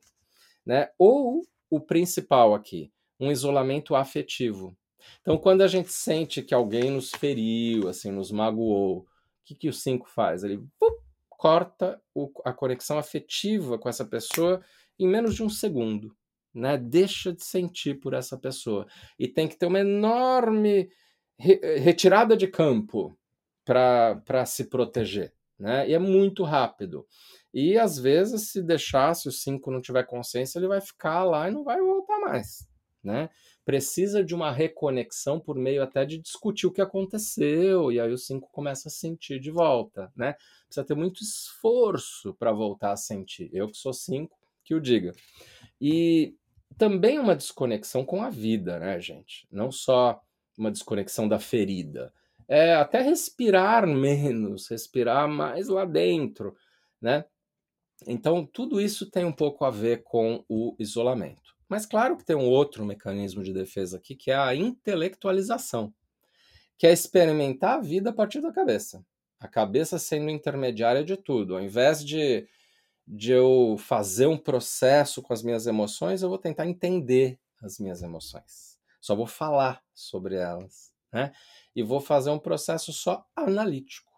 [0.64, 0.90] Né?
[0.98, 2.92] Ou o principal aqui,
[3.22, 4.76] um isolamento afetivo.
[5.20, 9.06] Então, quando a gente sente que alguém nos feriu, assim, nos magoou, o
[9.44, 10.44] que, que o 5 faz?
[10.44, 10.96] Ele pup,
[11.28, 14.62] corta o, a conexão afetiva com essa pessoa
[14.98, 16.16] em menos de um segundo
[16.54, 16.76] né?
[16.76, 18.86] Deixa de sentir por essa pessoa.
[19.18, 20.90] E tem que ter uma enorme
[21.38, 23.16] re retirada de campo
[23.64, 25.88] para se proteger, né?
[25.88, 27.06] E é muito rápido.
[27.54, 31.48] E às vezes, se deixar, se o 5 não tiver consciência, ele vai ficar lá
[31.48, 32.68] e não vai voltar mais,
[33.02, 33.28] né?
[33.64, 38.18] Precisa de uma reconexão por meio até de discutir o que aconteceu, e aí o
[38.18, 40.34] 5 começa a sentir de volta, né?
[40.66, 43.50] Precisa ter muito esforço para voltar a sentir.
[43.52, 45.12] Eu que sou 5, que o diga.
[45.80, 46.34] E
[46.78, 49.46] também uma desconexão com a vida, né, gente?
[49.50, 50.20] Não só
[50.56, 52.12] uma desconexão da ferida.
[52.48, 56.54] É até respirar menos, respirar mais lá dentro,
[57.00, 57.24] né?
[58.06, 61.54] Então, tudo isso tem um pouco a ver com o isolamento.
[61.72, 65.90] Mas claro que tem um outro mecanismo de defesa aqui, que é a intelectualização,
[66.76, 69.02] que é experimentar a vida a partir da cabeça.
[69.40, 71.54] A cabeça sendo intermediária de tudo.
[71.54, 72.46] Ao invés de
[73.08, 78.02] de eu fazer um processo com as minhas emoções, eu vou tentar entender as minhas
[78.02, 78.78] emoções.
[79.00, 81.32] Só vou falar sobre elas, né?
[81.74, 84.12] E vou fazer um processo só analítico,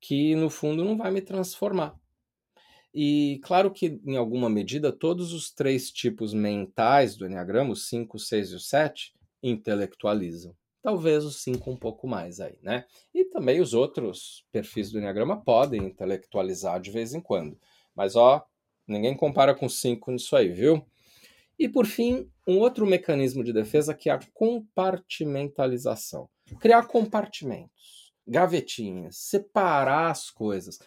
[0.00, 2.00] que no fundo não vai me transformar.
[2.94, 8.16] E claro que, em alguma medida, todos os três tipos mentais do Enneagrama, o 5,
[8.16, 10.54] o 6 e o 7, intelectualizam.
[10.82, 12.86] Talvez o 5 um pouco mais aí, né?
[13.12, 17.58] E também os outros perfis do Enneagrama podem intelectualizar de vez em quando.
[17.94, 18.46] Mas ó,
[18.86, 20.82] ninguém compara com 5 nisso aí, viu?
[21.58, 26.28] E por fim, um outro mecanismo de defesa que é a compartimentalização.
[26.60, 30.78] Criar compartimentos, gavetinhas, separar as coisas,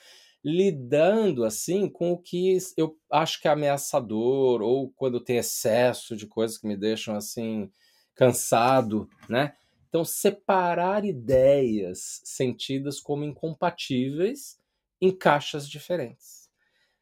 [0.43, 6.25] lidando assim com o que eu acho que é ameaçador ou quando tem excesso de
[6.25, 7.71] coisas que me deixam assim
[8.15, 9.53] cansado, né?
[9.91, 14.57] Então, separar ideias sentidas como incompatíveis
[15.01, 16.49] em caixas diferentes.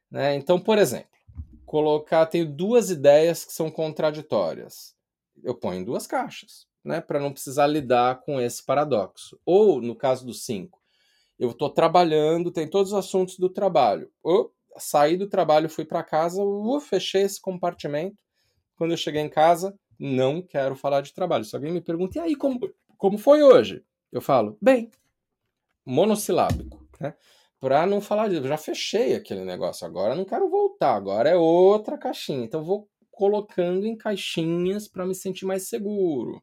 [0.09, 0.35] Né?
[0.35, 1.11] Então, por exemplo,
[1.67, 4.95] colocar, tenho duas ideias que são contraditórias.
[5.43, 6.99] Eu ponho em duas caixas, né?
[6.99, 9.39] para não precisar lidar com esse paradoxo.
[9.45, 10.78] Ou, no caso do 5,
[11.39, 14.11] Eu estou trabalhando, tem todos os assuntos do trabalho.
[14.23, 18.17] Eu saí do trabalho, fui para casa, uh, fechei esse compartimento.
[18.75, 21.45] Quando eu cheguei em casa, não quero falar de trabalho.
[21.45, 22.59] Se alguém me pergunta, e aí, como,
[22.97, 23.83] como foi hoje?
[24.11, 24.89] Eu falo, bem,
[25.85, 27.15] monossilábico, né?
[27.59, 31.97] Para não falar disso, já fechei aquele negócio, agora não quero voltar, agora é outra
[31.97, 32.45] caixinha.
[32.45, 36.41] Então vou colocando em caixinhas para me sentir mais seguro,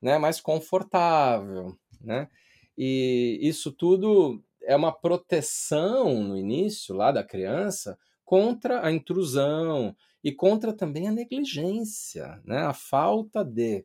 [0.00, 0.16] né?
[0.18, 2.28] Mais confortável, né?
[2.76, 10.32] E isso tudo é uma proteção no início lá da criança contra a intrusão e
[10.32, 12.58] contra também a negligência, né?
[12.62, 13.84] A falta de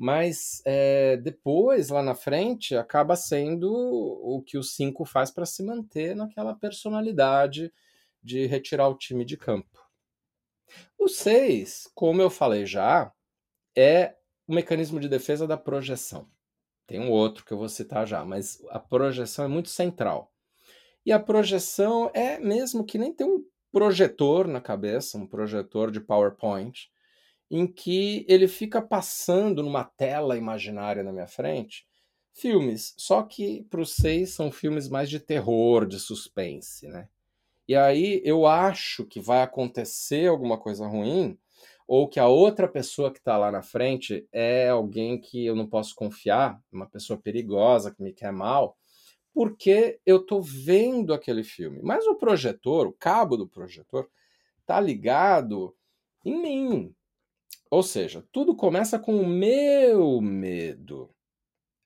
[0.00, 5.60] mas é, depois, lá na frente, acaba sendo o que o 5 faz para se
[5.60, 7.72] manter naquela personalidade
[8.22, 9.84] de retirar o time de campo.
[10.96, 13.12] O 6, como eu falei já,
[13.76, 14.14] é
[14.46, 16.28] o mecanismo de defesa da projeção.
[16.88, 20.32] Tem um outro que eu vou citar já, mas a projeção é muito central.
[21.04, 26.00] E a projeção é mesmo que nem ter um projetor na cabeça, um projetor de
[26.00, 26.90] PowerPoint,
[27.50, 31.86] em que ele fica passando numa tela imaginária na minha frente
[32.32, 37.08] filmes, só que para os seis são filmes mais de terror, de suspense, né?
[37.66, 41.36] E aí eu acho que vai acontecer alguma coisa ruim,
[41.88, 45.66] ou que a outra pessoa que está lá na frente é alguém que eu não
[45.66, 48.76] posso confiar, uma pessoa perigosa que me quer mal,
[49.32, 51.80] porque eu estou vendo aquele filme.
[51.82, 54.06] Mas o projetor, o cabo do projetor,
[54.66, 55.74] tá ligado
[56.26, 56.94] em mim,
[57.70, 61.10] ou seja, tudo começa com o meu medo.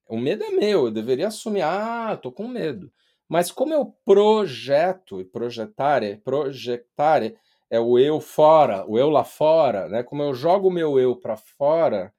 [0.09, 2.93] O medo é meu, eu deveria assumir, ah, tô com medo.
[3.29, 7.23] Mas como eu projeto, e projetar é projetar
[7.73, 10.03] é o eu fora, o eu lá fora, né?
[10.03, 12.13] Como eu jogo o meu eu para fora,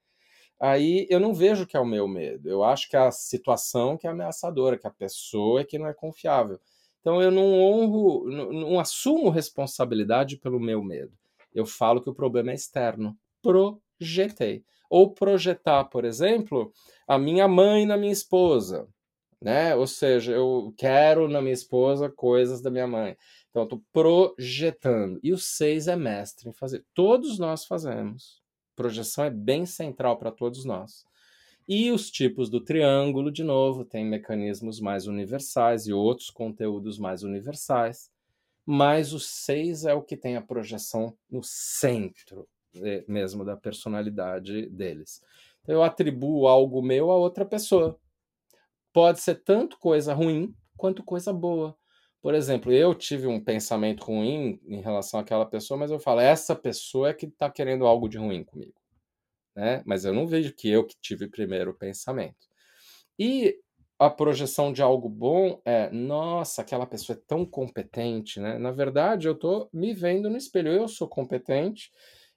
[0.60, 2.50] aí eu não vejo que é o meu medo.
[2.50, 5.86] Eu acho que é a situação que é ameaçadora, que a pessoa é que não
[5.88, 6.60] é confiável.
[7.02, 11.14] Então eu não honro, não, não assumo responsabilidade pelo meu medo.
[11.54, 14.64] Eu falo que o problema é externo projetei.
[14.90, 16.74] Ou projetar, por exemplo,
[17.08, 18.88] a minha mãe na minha esposa.
[19.40, 19.76] Né?
[19.76, 23.16] Ou seja, eu quero na minha esposa coisas da minha mãe.
[23.54, 25.20] Então, eu estou projetando.
[25.22, 26.84] E o seis é mestre em fazer.
[26.92, 28.42] Todos nós fazemos.
[28.76, 31.06] Projeção é bem central para todos nós.
[31.68, 37.22] E os tipos do triângulo, de novo, tem mecanismos mais universais e outros conteúdos mais
[37.22, 38.10] universais.
[38.66, 42.50] Mas o seis é o que tem a projeção no centro
[43.08, 45.22] mesmo da personalidade deles.
[45.62, 48.00] Então, eu atribuo algo meu a outra pessoa.
[48.92, 51.78] Pode ser tanto coisa ruim quanto coisa boa.
[52.24, 56.56] Por exemplo, eu tive um pensamento ruim em relação àquela pessoa, mas eu falo, essa
[56.56, 58.82] pessoa é que está querendo algo de ruim comigo.
[59.54, 59.84] Né?
[59.86, 62.48] Mas eu não vejo que eu que tive primeiro o pensamento.
[63.20, 63.60] E
[64.00, 68.58] a projeção de algo bom é, nossa, aquela pessoa é tão competente, né?
[68.58, 71.92] Na verdade, eu estou me vendo no espelho, eu sou competente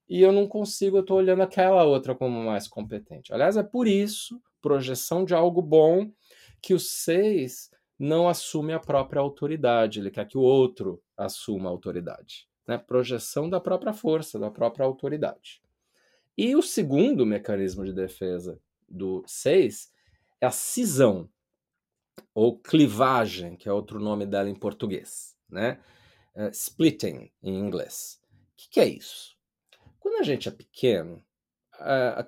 [0.08, 3.32] e eu não consigo, eu estou olhando aquela outra como mais competente.
[3.32, 6.10] Aliás, é por isso, projeção de algo bom,
[6.60, 11.72] que o seis não assume a própria autoridade, ele quer que o outro assuma a
[11.72, 12.48] autoridade.
[12.66, 12.76] Né?
[12.76, 15.62] Projeção da própria força, da própria autoridade.
[16.36, 19.90] E o segundo mecanismo de defesa do seis
[20.40, 21.30] é a cisão,
[22.34, 25.34] ou clivagem, que é outro nome dela em português.
[25.48, 25.80] Né?
[26.34, 28.20] Uh, splitting em inglês.
[28.52, 29.36] O que, que é isso?
[29.98, 31.24] Quando a gente é pequeno,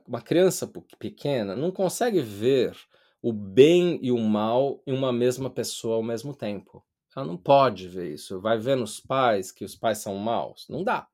[0.06, 2.76] uma criança pequena não consegue ver
[3.22, 6.84] o bem e o mal em uma mesma pessoa ao mesmo tempo.
[7.16, 8.40] Ela não pode ver isso.
[8.40, 10.66] Vai ver nos pais que os pais são maus?
[10.68, 11.08] Não dá.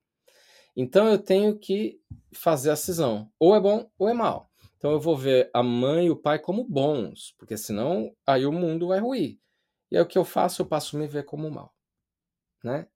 [0.77, 2.01] Então eu tenho que
[2.33, 3.31] fazer a cisão.
[3.39, 4.51] Ou é bom ou é mal.
[4.77, 8.53] Então eu vou ver a mãe e o pai como bons, porque senão aí o
[8.53, 9.39] mundo vai ruir.
[9.91, 10.61] E aí o que eu faço?
[10.61, 11.75] Eu passo a me ver como mal.
[12.63, 12.87] Né?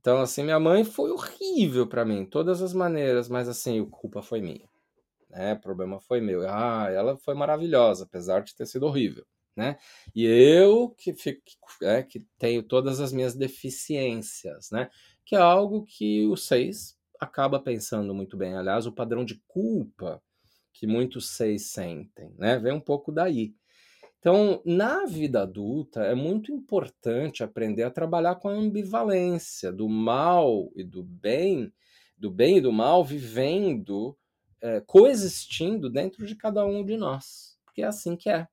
[0.00, 4.22] Então, assim, minha mãe foi horrível para mim, todas as maneiras, mas assim, a culpa
[4.22, 4.67] foi minha,
[5.30, 5.54] né?
[5.54, 6.48] O problema foi meu.
[6.48, 9.24] Ah, ela foi maravilhosa, apesar de ter sido horrível,
[9.56, 9.78] né?
[10.14, 11.42] E eu que fico,
[11.82, 14.90] é, que tenho todas as minhas deficiências, né?
[15.24, 18.56] Que é algo que o seis acaba pensando muito bem.
[18.56, 20.22] Aliás, o padrão de culpa
[20.72, 22.58] que muitos seis sentem, né?
[22.58, 23.54] Vem um pouco daí.
[24.20, 30.70] Então, na vida adulta, é muito importante aprender a trabalhar com a ambivalência do mal
[30.74, 31.72] e do bem,
[32.16, 34.16] do bem e do mal vivendo,
[34.60, 38.46] é, coexistindo dentro de cada um de nós, porque é assim que é,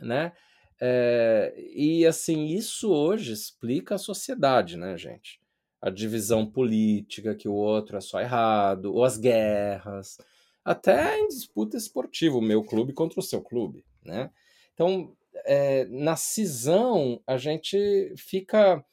[0.00, 0.32] né?
[0.80, 5.40] É, e assim, isso hoje explica a sociedade, né, gente?
[5.80, 10.18] A divisão política, que o outro é só errado, ou as guerras,
[10.64, 14.30] até em disputa esportiva, o meu clube contra o seu clube, né?
[14.74, 18.84] Então, é, na cisão a gente fica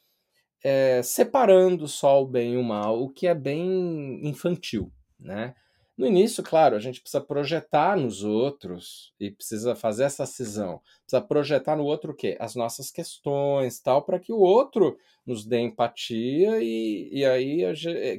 [0.63, 5.55] é, separando só o bem e o mal, o que é bem infantil, né?
[5.99, 10.81] No início, claro, a gente precisa projetar nos outros e precisa fazer essa cisão.
[11.01, 12.37] Precisa projetar no outro o quê?
[12.39, 17.63] As nossas questões, tal, para que o outro nos dê empatia e, e aí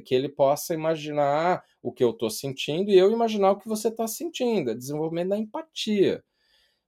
[0.05, 3.87] que ele possa imaginar o que eu estou sentindo e eu imaginar o que você
[3.87, 4.69] está sentindo.
[4.69, 6.23] É desenvolvimento da empatia.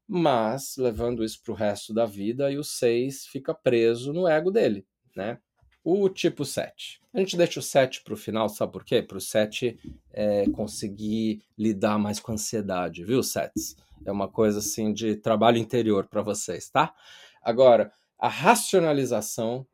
[0.07, 4.51] Mas, levando isso para o resto da vida, aí o 6 fica preso no ego
[4.51, 4.85] dele,
[5.15, 5.39] né?
[5.84, 7.01] O tipo 7.
[7.13, 9.01] A gente deixa o 7 para o final, sabe por quê?
[9.01, 9.77] Para o 7
[10.11, 13.75] é, conseguir lidar mais com a ansiedade, viu, Sets?
[14.05, 16.93] É uma coisa assim de trabalho interior para vocês, tá?
[17.41, 19.67] Agora, a racionalização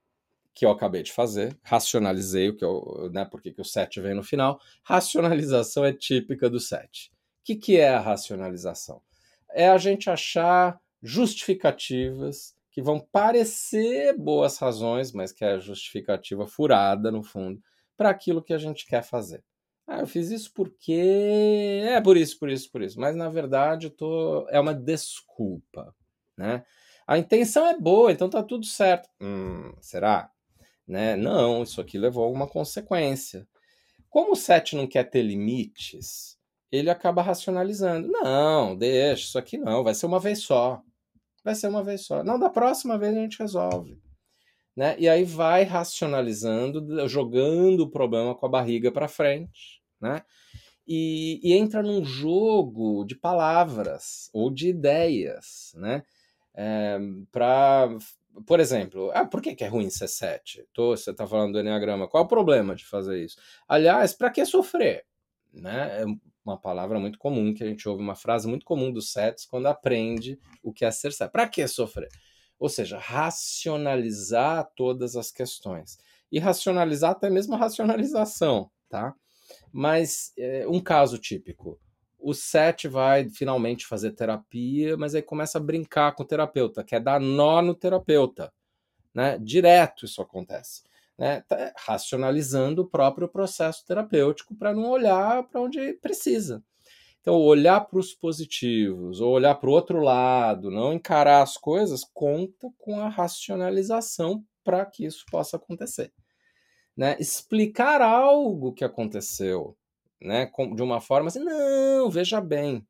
[0.59, 4.13] que eu acabei de fazer, racionalizei o que eu, né, porque que o 7 vem
[4.13, 4.59] no final.
[4.83, 7.11] Racionalização é típica do 7.
[7.11, 9.01] O que, que é a racionalização?
[9.51, 17.11] É a gente achar justificativas que vão parecer boas razões, mas que é justificativa furada,
[17.11, 17.61] no fundo,
[17.97, 19.43] para aquilo que a gente quer fazer.
[19.87, 22.99] Ah, eu fiz isso porque é por isso, por isso, por isso.
[22.99, 24.47] Mas na verdade tô...
[24.49, 25.95] é uma desculpa,
[26.37, 26.63] né?
[27.07, 29.09] A intenção é boa, então tá tudo certo.
[29.19, 30.31] Hum, será?
[30.87, 31.15] Né?
[31.15, 33.47] Não, isso aqui levou a alguma consequência.
[34.09, 36.37] Como o 7 não quer ter limites,
[36.71, 38.07] ele acaba racionalizando.
[38.07, 40.83] Não, deixa, isso aqui não, vai ser uma vez só
[41.43, 42.23] vai ser uma vez só.
[42.23, 43.99] Não, da próxima vez a gente resolve.
[44.75, 44.95] Né?
[44.97, 50.21] E aí vai racionalizando, jogando o problema com a barriga para frente, né?
[50.87, 56.03] E, e, entra num jogo de palavras ou de ideias, né?
[56.55, 56.97] É,
[57.31, 57.89] para,
[58.45, 60.65] por exemplo, ah, por que, que é ruim ser 7?
[60.73, 63.37] Tô, você está falando do Enneagrama, qual é o problema de fazer isso?
[63.67, 65.05] Aliás, para que sofrer?
[65.53, 66.05] Né?
[66.49, 69.67] Uma palavra muito comum que a gente ouve, uma frase muito comum dos sets quando
[69.67, 71.31] aprende o que é ser set.
[71.31, 72.09] Para que sofrer?
[72.57, 75.99] Ou seja, racionalizar todas as questões.
[76.31, 79.13] E racionalizar até mesmo a racionalização, tá?
[79.71, 81.79] Mas é, um caso típico.
[82.17, 86.99] O set vai finalmente fazer terapia, mas aí começa a brincar com o terapeuta, quer
[86.99, 88.51] dar nó no terapeuta.
[89.13, 89.37] Né?
[89.37, 90.88] Direto isso acontece
[91.19, 96.63] né, tá racionalizando o próprio processo terapêutico para não olhar para onde precisa.
[97.19, 102.05] Então, olhar para os positivos, ou olhar para o outro lado, não encarar as coisas,
[102.13, 106.13] conta com a racionalização para que isso possa acontecer.
[106.95, 107.17] Né?
[107.19, 109.77] Explicar algo que aconteceu
[110.21, 112.87] né, de uma forma assim, não, veja bem.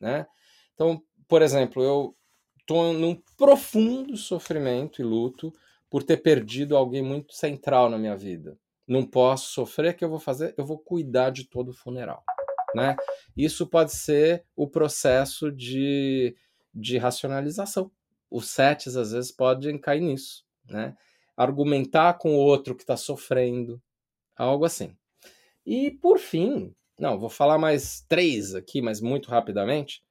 [0.00, 0.26] Né?
[0.74, 2.16] Então, por exemplo, eu
[2.58, 5.52] estou num profundo sofrimento e luto
[5.92, 8.58] por ter perdido alguém muito central na minha vida.
[8.88, 10.54] Não posso sofrer, o que eu vou fazer?
[10.56, 12.24] Eu vou cuidar de todo o funeral.
[12.74, 12.96] Né?
[13.36, 16.34] Isso pode ser o processo de,
[16.74, 17.92] de racionalização.
[18.30, 20.46] Os setes, às vezes, podem cair nisso.
[20.64, 20.96] Né?
[21.36, 23.78] Argumentar com o outro que está sofrendo,
[24.34, 24.96] algo assim.
[25.66, 30.02] E, por fim, não, vou falar mais três aqui, mas muito rapidamente.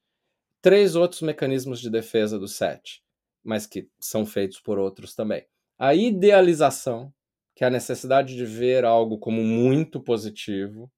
[0.62, 3.04] Três outros mecanismos de defesa do sete,
[3.44, 5.44] mas que são feitos por outros também
[5.82, 7.12] a idealização,
[7.56, 10.92] que é a necessidade de ver algo como muito positivo,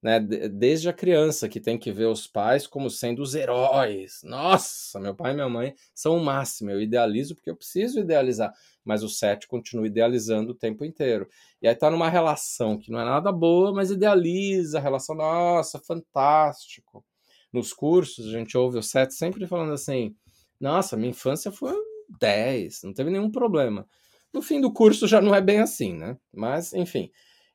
[0.00, 0.20] né?
[0.20, 4.20] Desde a criança que tem que ver os pais como sendo os heróis.
[4.22, 6.70] Nossa, meu pai e minha mãe são o máximo.
[6.70, 8.52] Eu idealizo porque eu preciso idealizar,
[8.84, 11.28] mas o sete continua idealizando o tempo inteiro.
[11.60, 15.16] E aí tá numa relação que não é nada boa, mas idealiza a relação.
[15.16, 17.04] Nossa, fantástico.
[17.52, 20.14] Nos cursos a gente ouve o sete sempre falando assim:
[20.60, 21.74] "Nossa, minha infância foi
[22.20, 23.88] 10, não teve nenhum problema".
[24.32, 26.16] No fim do curso já não é bem assim, né?
[26.32, 27.10] Mas, enfim.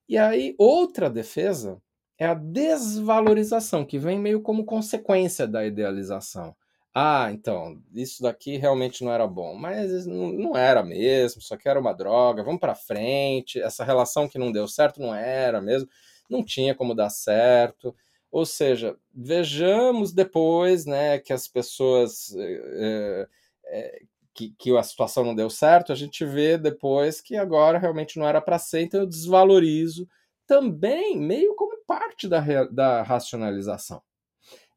[0.07, 1.81] E aí, outra defesa
[2.19, 6.55] é a desvalorização, que vem meio como consequência da idealização.
[6.93, 11.79] Ah, então, isso daqui realmente não era bom, mas não era mesmo, só que era
[11.79, 15.89] uma droga, vamos para frente, essa relação que não deu certo não era mesmo,
[16.29, 17.93] não tinha como dar certo.
[18.31, 23.27] Ou seja, vejamos depois né, que as pessoas é,
[23.67, 24.01] é,
[24.35, 28.27] que, que a situação não deu certo, a gente vê depois que agora realmente não
[28.27, 30.07] era para ser, então eu desvalorizo
[30.45, 34.01] também, meio como parte da, da racionalização.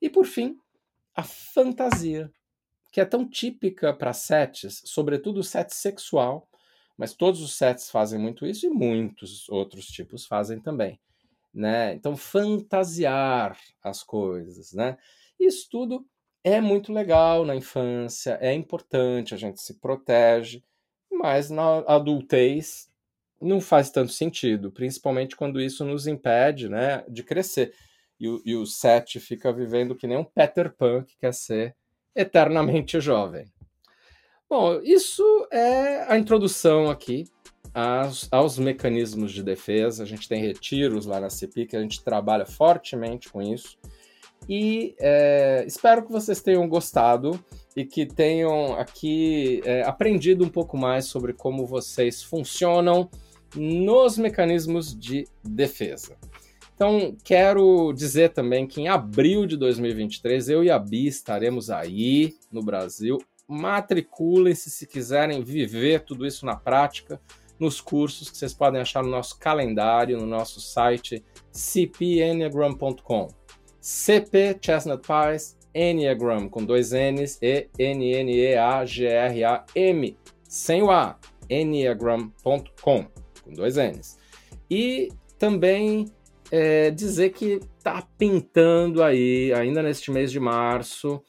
[0.00, 0.56] E por fim,
[1.14, 2.32] a fantasia,
[2.92, 6.48] que é tão típica para sets, sobretudo set sexual,
[6.96, 11.00] mas todos os sets fazem muito isso e muitos outros tipos fazem também.
[11.52, 11.94] Né?
[11.94, 14.72] Então, fantasiar as coisas.
[14.72, 14.96] Né?
[15.38, 16.06] Isso tudo
[16.54, 20.62] é muito legal na infância, é importante, a gente se protege,
[21.10, 22.88] mas na adultez
[23.40, 27.72] não faz tanto sentido, principalmente quando isso nos impede né, de crescer.
[28.18, 31.76] E o, e o Seth fica vivendo que nem um Peter Pan que quer ser
[32.14, 33.46] eternamente jovem.
[34.50, 35.22] Bom, isso
[35.52, 37.26] é a introdução aqui
[37.72, 40.02] aos, aos, mecanismos de defesa.
[40.02, 43.78] A gente tem retiros lá na CPI, que a gente trabalha fortemente com isso.
[44.48, 47.38] E é, espero que vocês tenham gostado
[47.76, 53.08] e que tenham aqui é, aprendido um pouco mais sobre como vocês funcionam
[53.54, 56.16] nos mecanismos de defesa.
[56.74, 62.36] Então, quero dizer também que em abril de 2023, eu e a Bi estaremos aí
[62.52, 63.18] no Brasil.
[63.48, 67.20] Matriculem-se se quiserem viver tudo isso na prática,
[67.58, 73.37] nos cursos que vocês podem achar no nosso calendário, no nosso site cpenneagram.com.
[73.88, 78.58] CP Chestnut Pies Enneagram com dois N's e N-N-E-A-G-R-A-M
[80.46, 81.18] sem o A,
[81.48, 84.18] enneagram.com com dois N's.
[84.70, 85.08] E
[85.38, 86.04] também
[86.52, 91.24] é, dizer que tá pintando aí, ainda neste mês de março,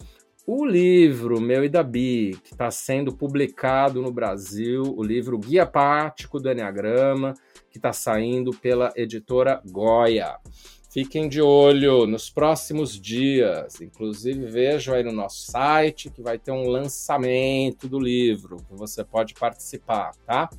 [0.45, 5.65] o livro meu e da Bi, que está sendo publicado no Brasil, o livro Guia
[5.65, 7.33] Prático do Enneagrama,
[7.71, 10.37] que está saindo pela editora Goya.
[10.89, 13.79] Fiquem de olho nos próximos dias.
[13.79, 19.03] Inclusive, vejam aí no nosso site que vai ter um lançamento do livro que você
[19.03, 20.49] pode participar, tá?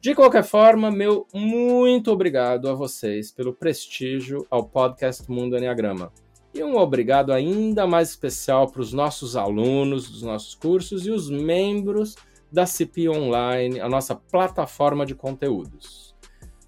[0.00, 6.12] De qualquer forma, meu muito obrigado a vocês pelo prestígio ao podcast Mundo Enneagrama.
[6.52, 11.30] E um obrigado ainda mais especial para os nossos alunos dos nossos cursos e os
[11.30, 12.16] membros
[12.50, 16.14] da CP Online, a nossa plataforma de conteúdos.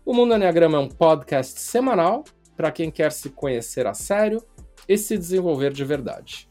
[0.04, 2.24] O Mundo Enneagrama é um podcast semanal
[2.56, 4.42] para quem quer se conhecer a sério
[4.88, 6.48] e se desenvolver de verdade.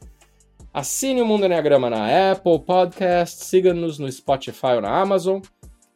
[0.72, 5.40] Assine o Mundo Enneagrama na Apple Podcast, siga-nos no Spotify ou na Amazon,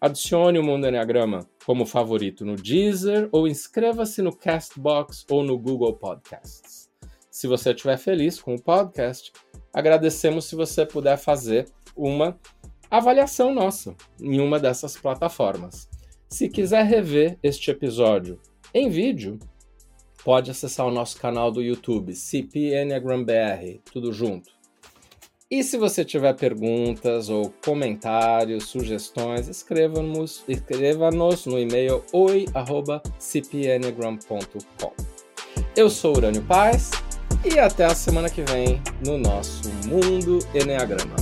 [0.00, 5.92] adicione o Mundo Enneagrama como favorito no Deezer ou inscreva-se no Castbox ou no Google
[5.92, 6.90] Podcasts.
[7.30, 9.32] Se você estiver feliz com o podcast,
[9.72, 12.38] agradecemos se você puder fazer uma
[12.90, 15.88] avaliação nossa em uma dessas plataformas.
[16.28, 18.40] Se quiser rever este episódio
[18.72, 19.38] em vídeo,
[20.24, 24.50] pode acessar o nosso canal do YouTube, CP Enneagram BR, tudo junto.
[25.50, 34.92] E se você tiver perguntas ou comentários, sugestões, escreva-nos escreva no e-mail oi@cpenneagram.com.
[35.74, 36.92] Eu sou Urânio Paz
[37.44, 41.16] e até a semana que vem no nosso Mundo Enneagrama.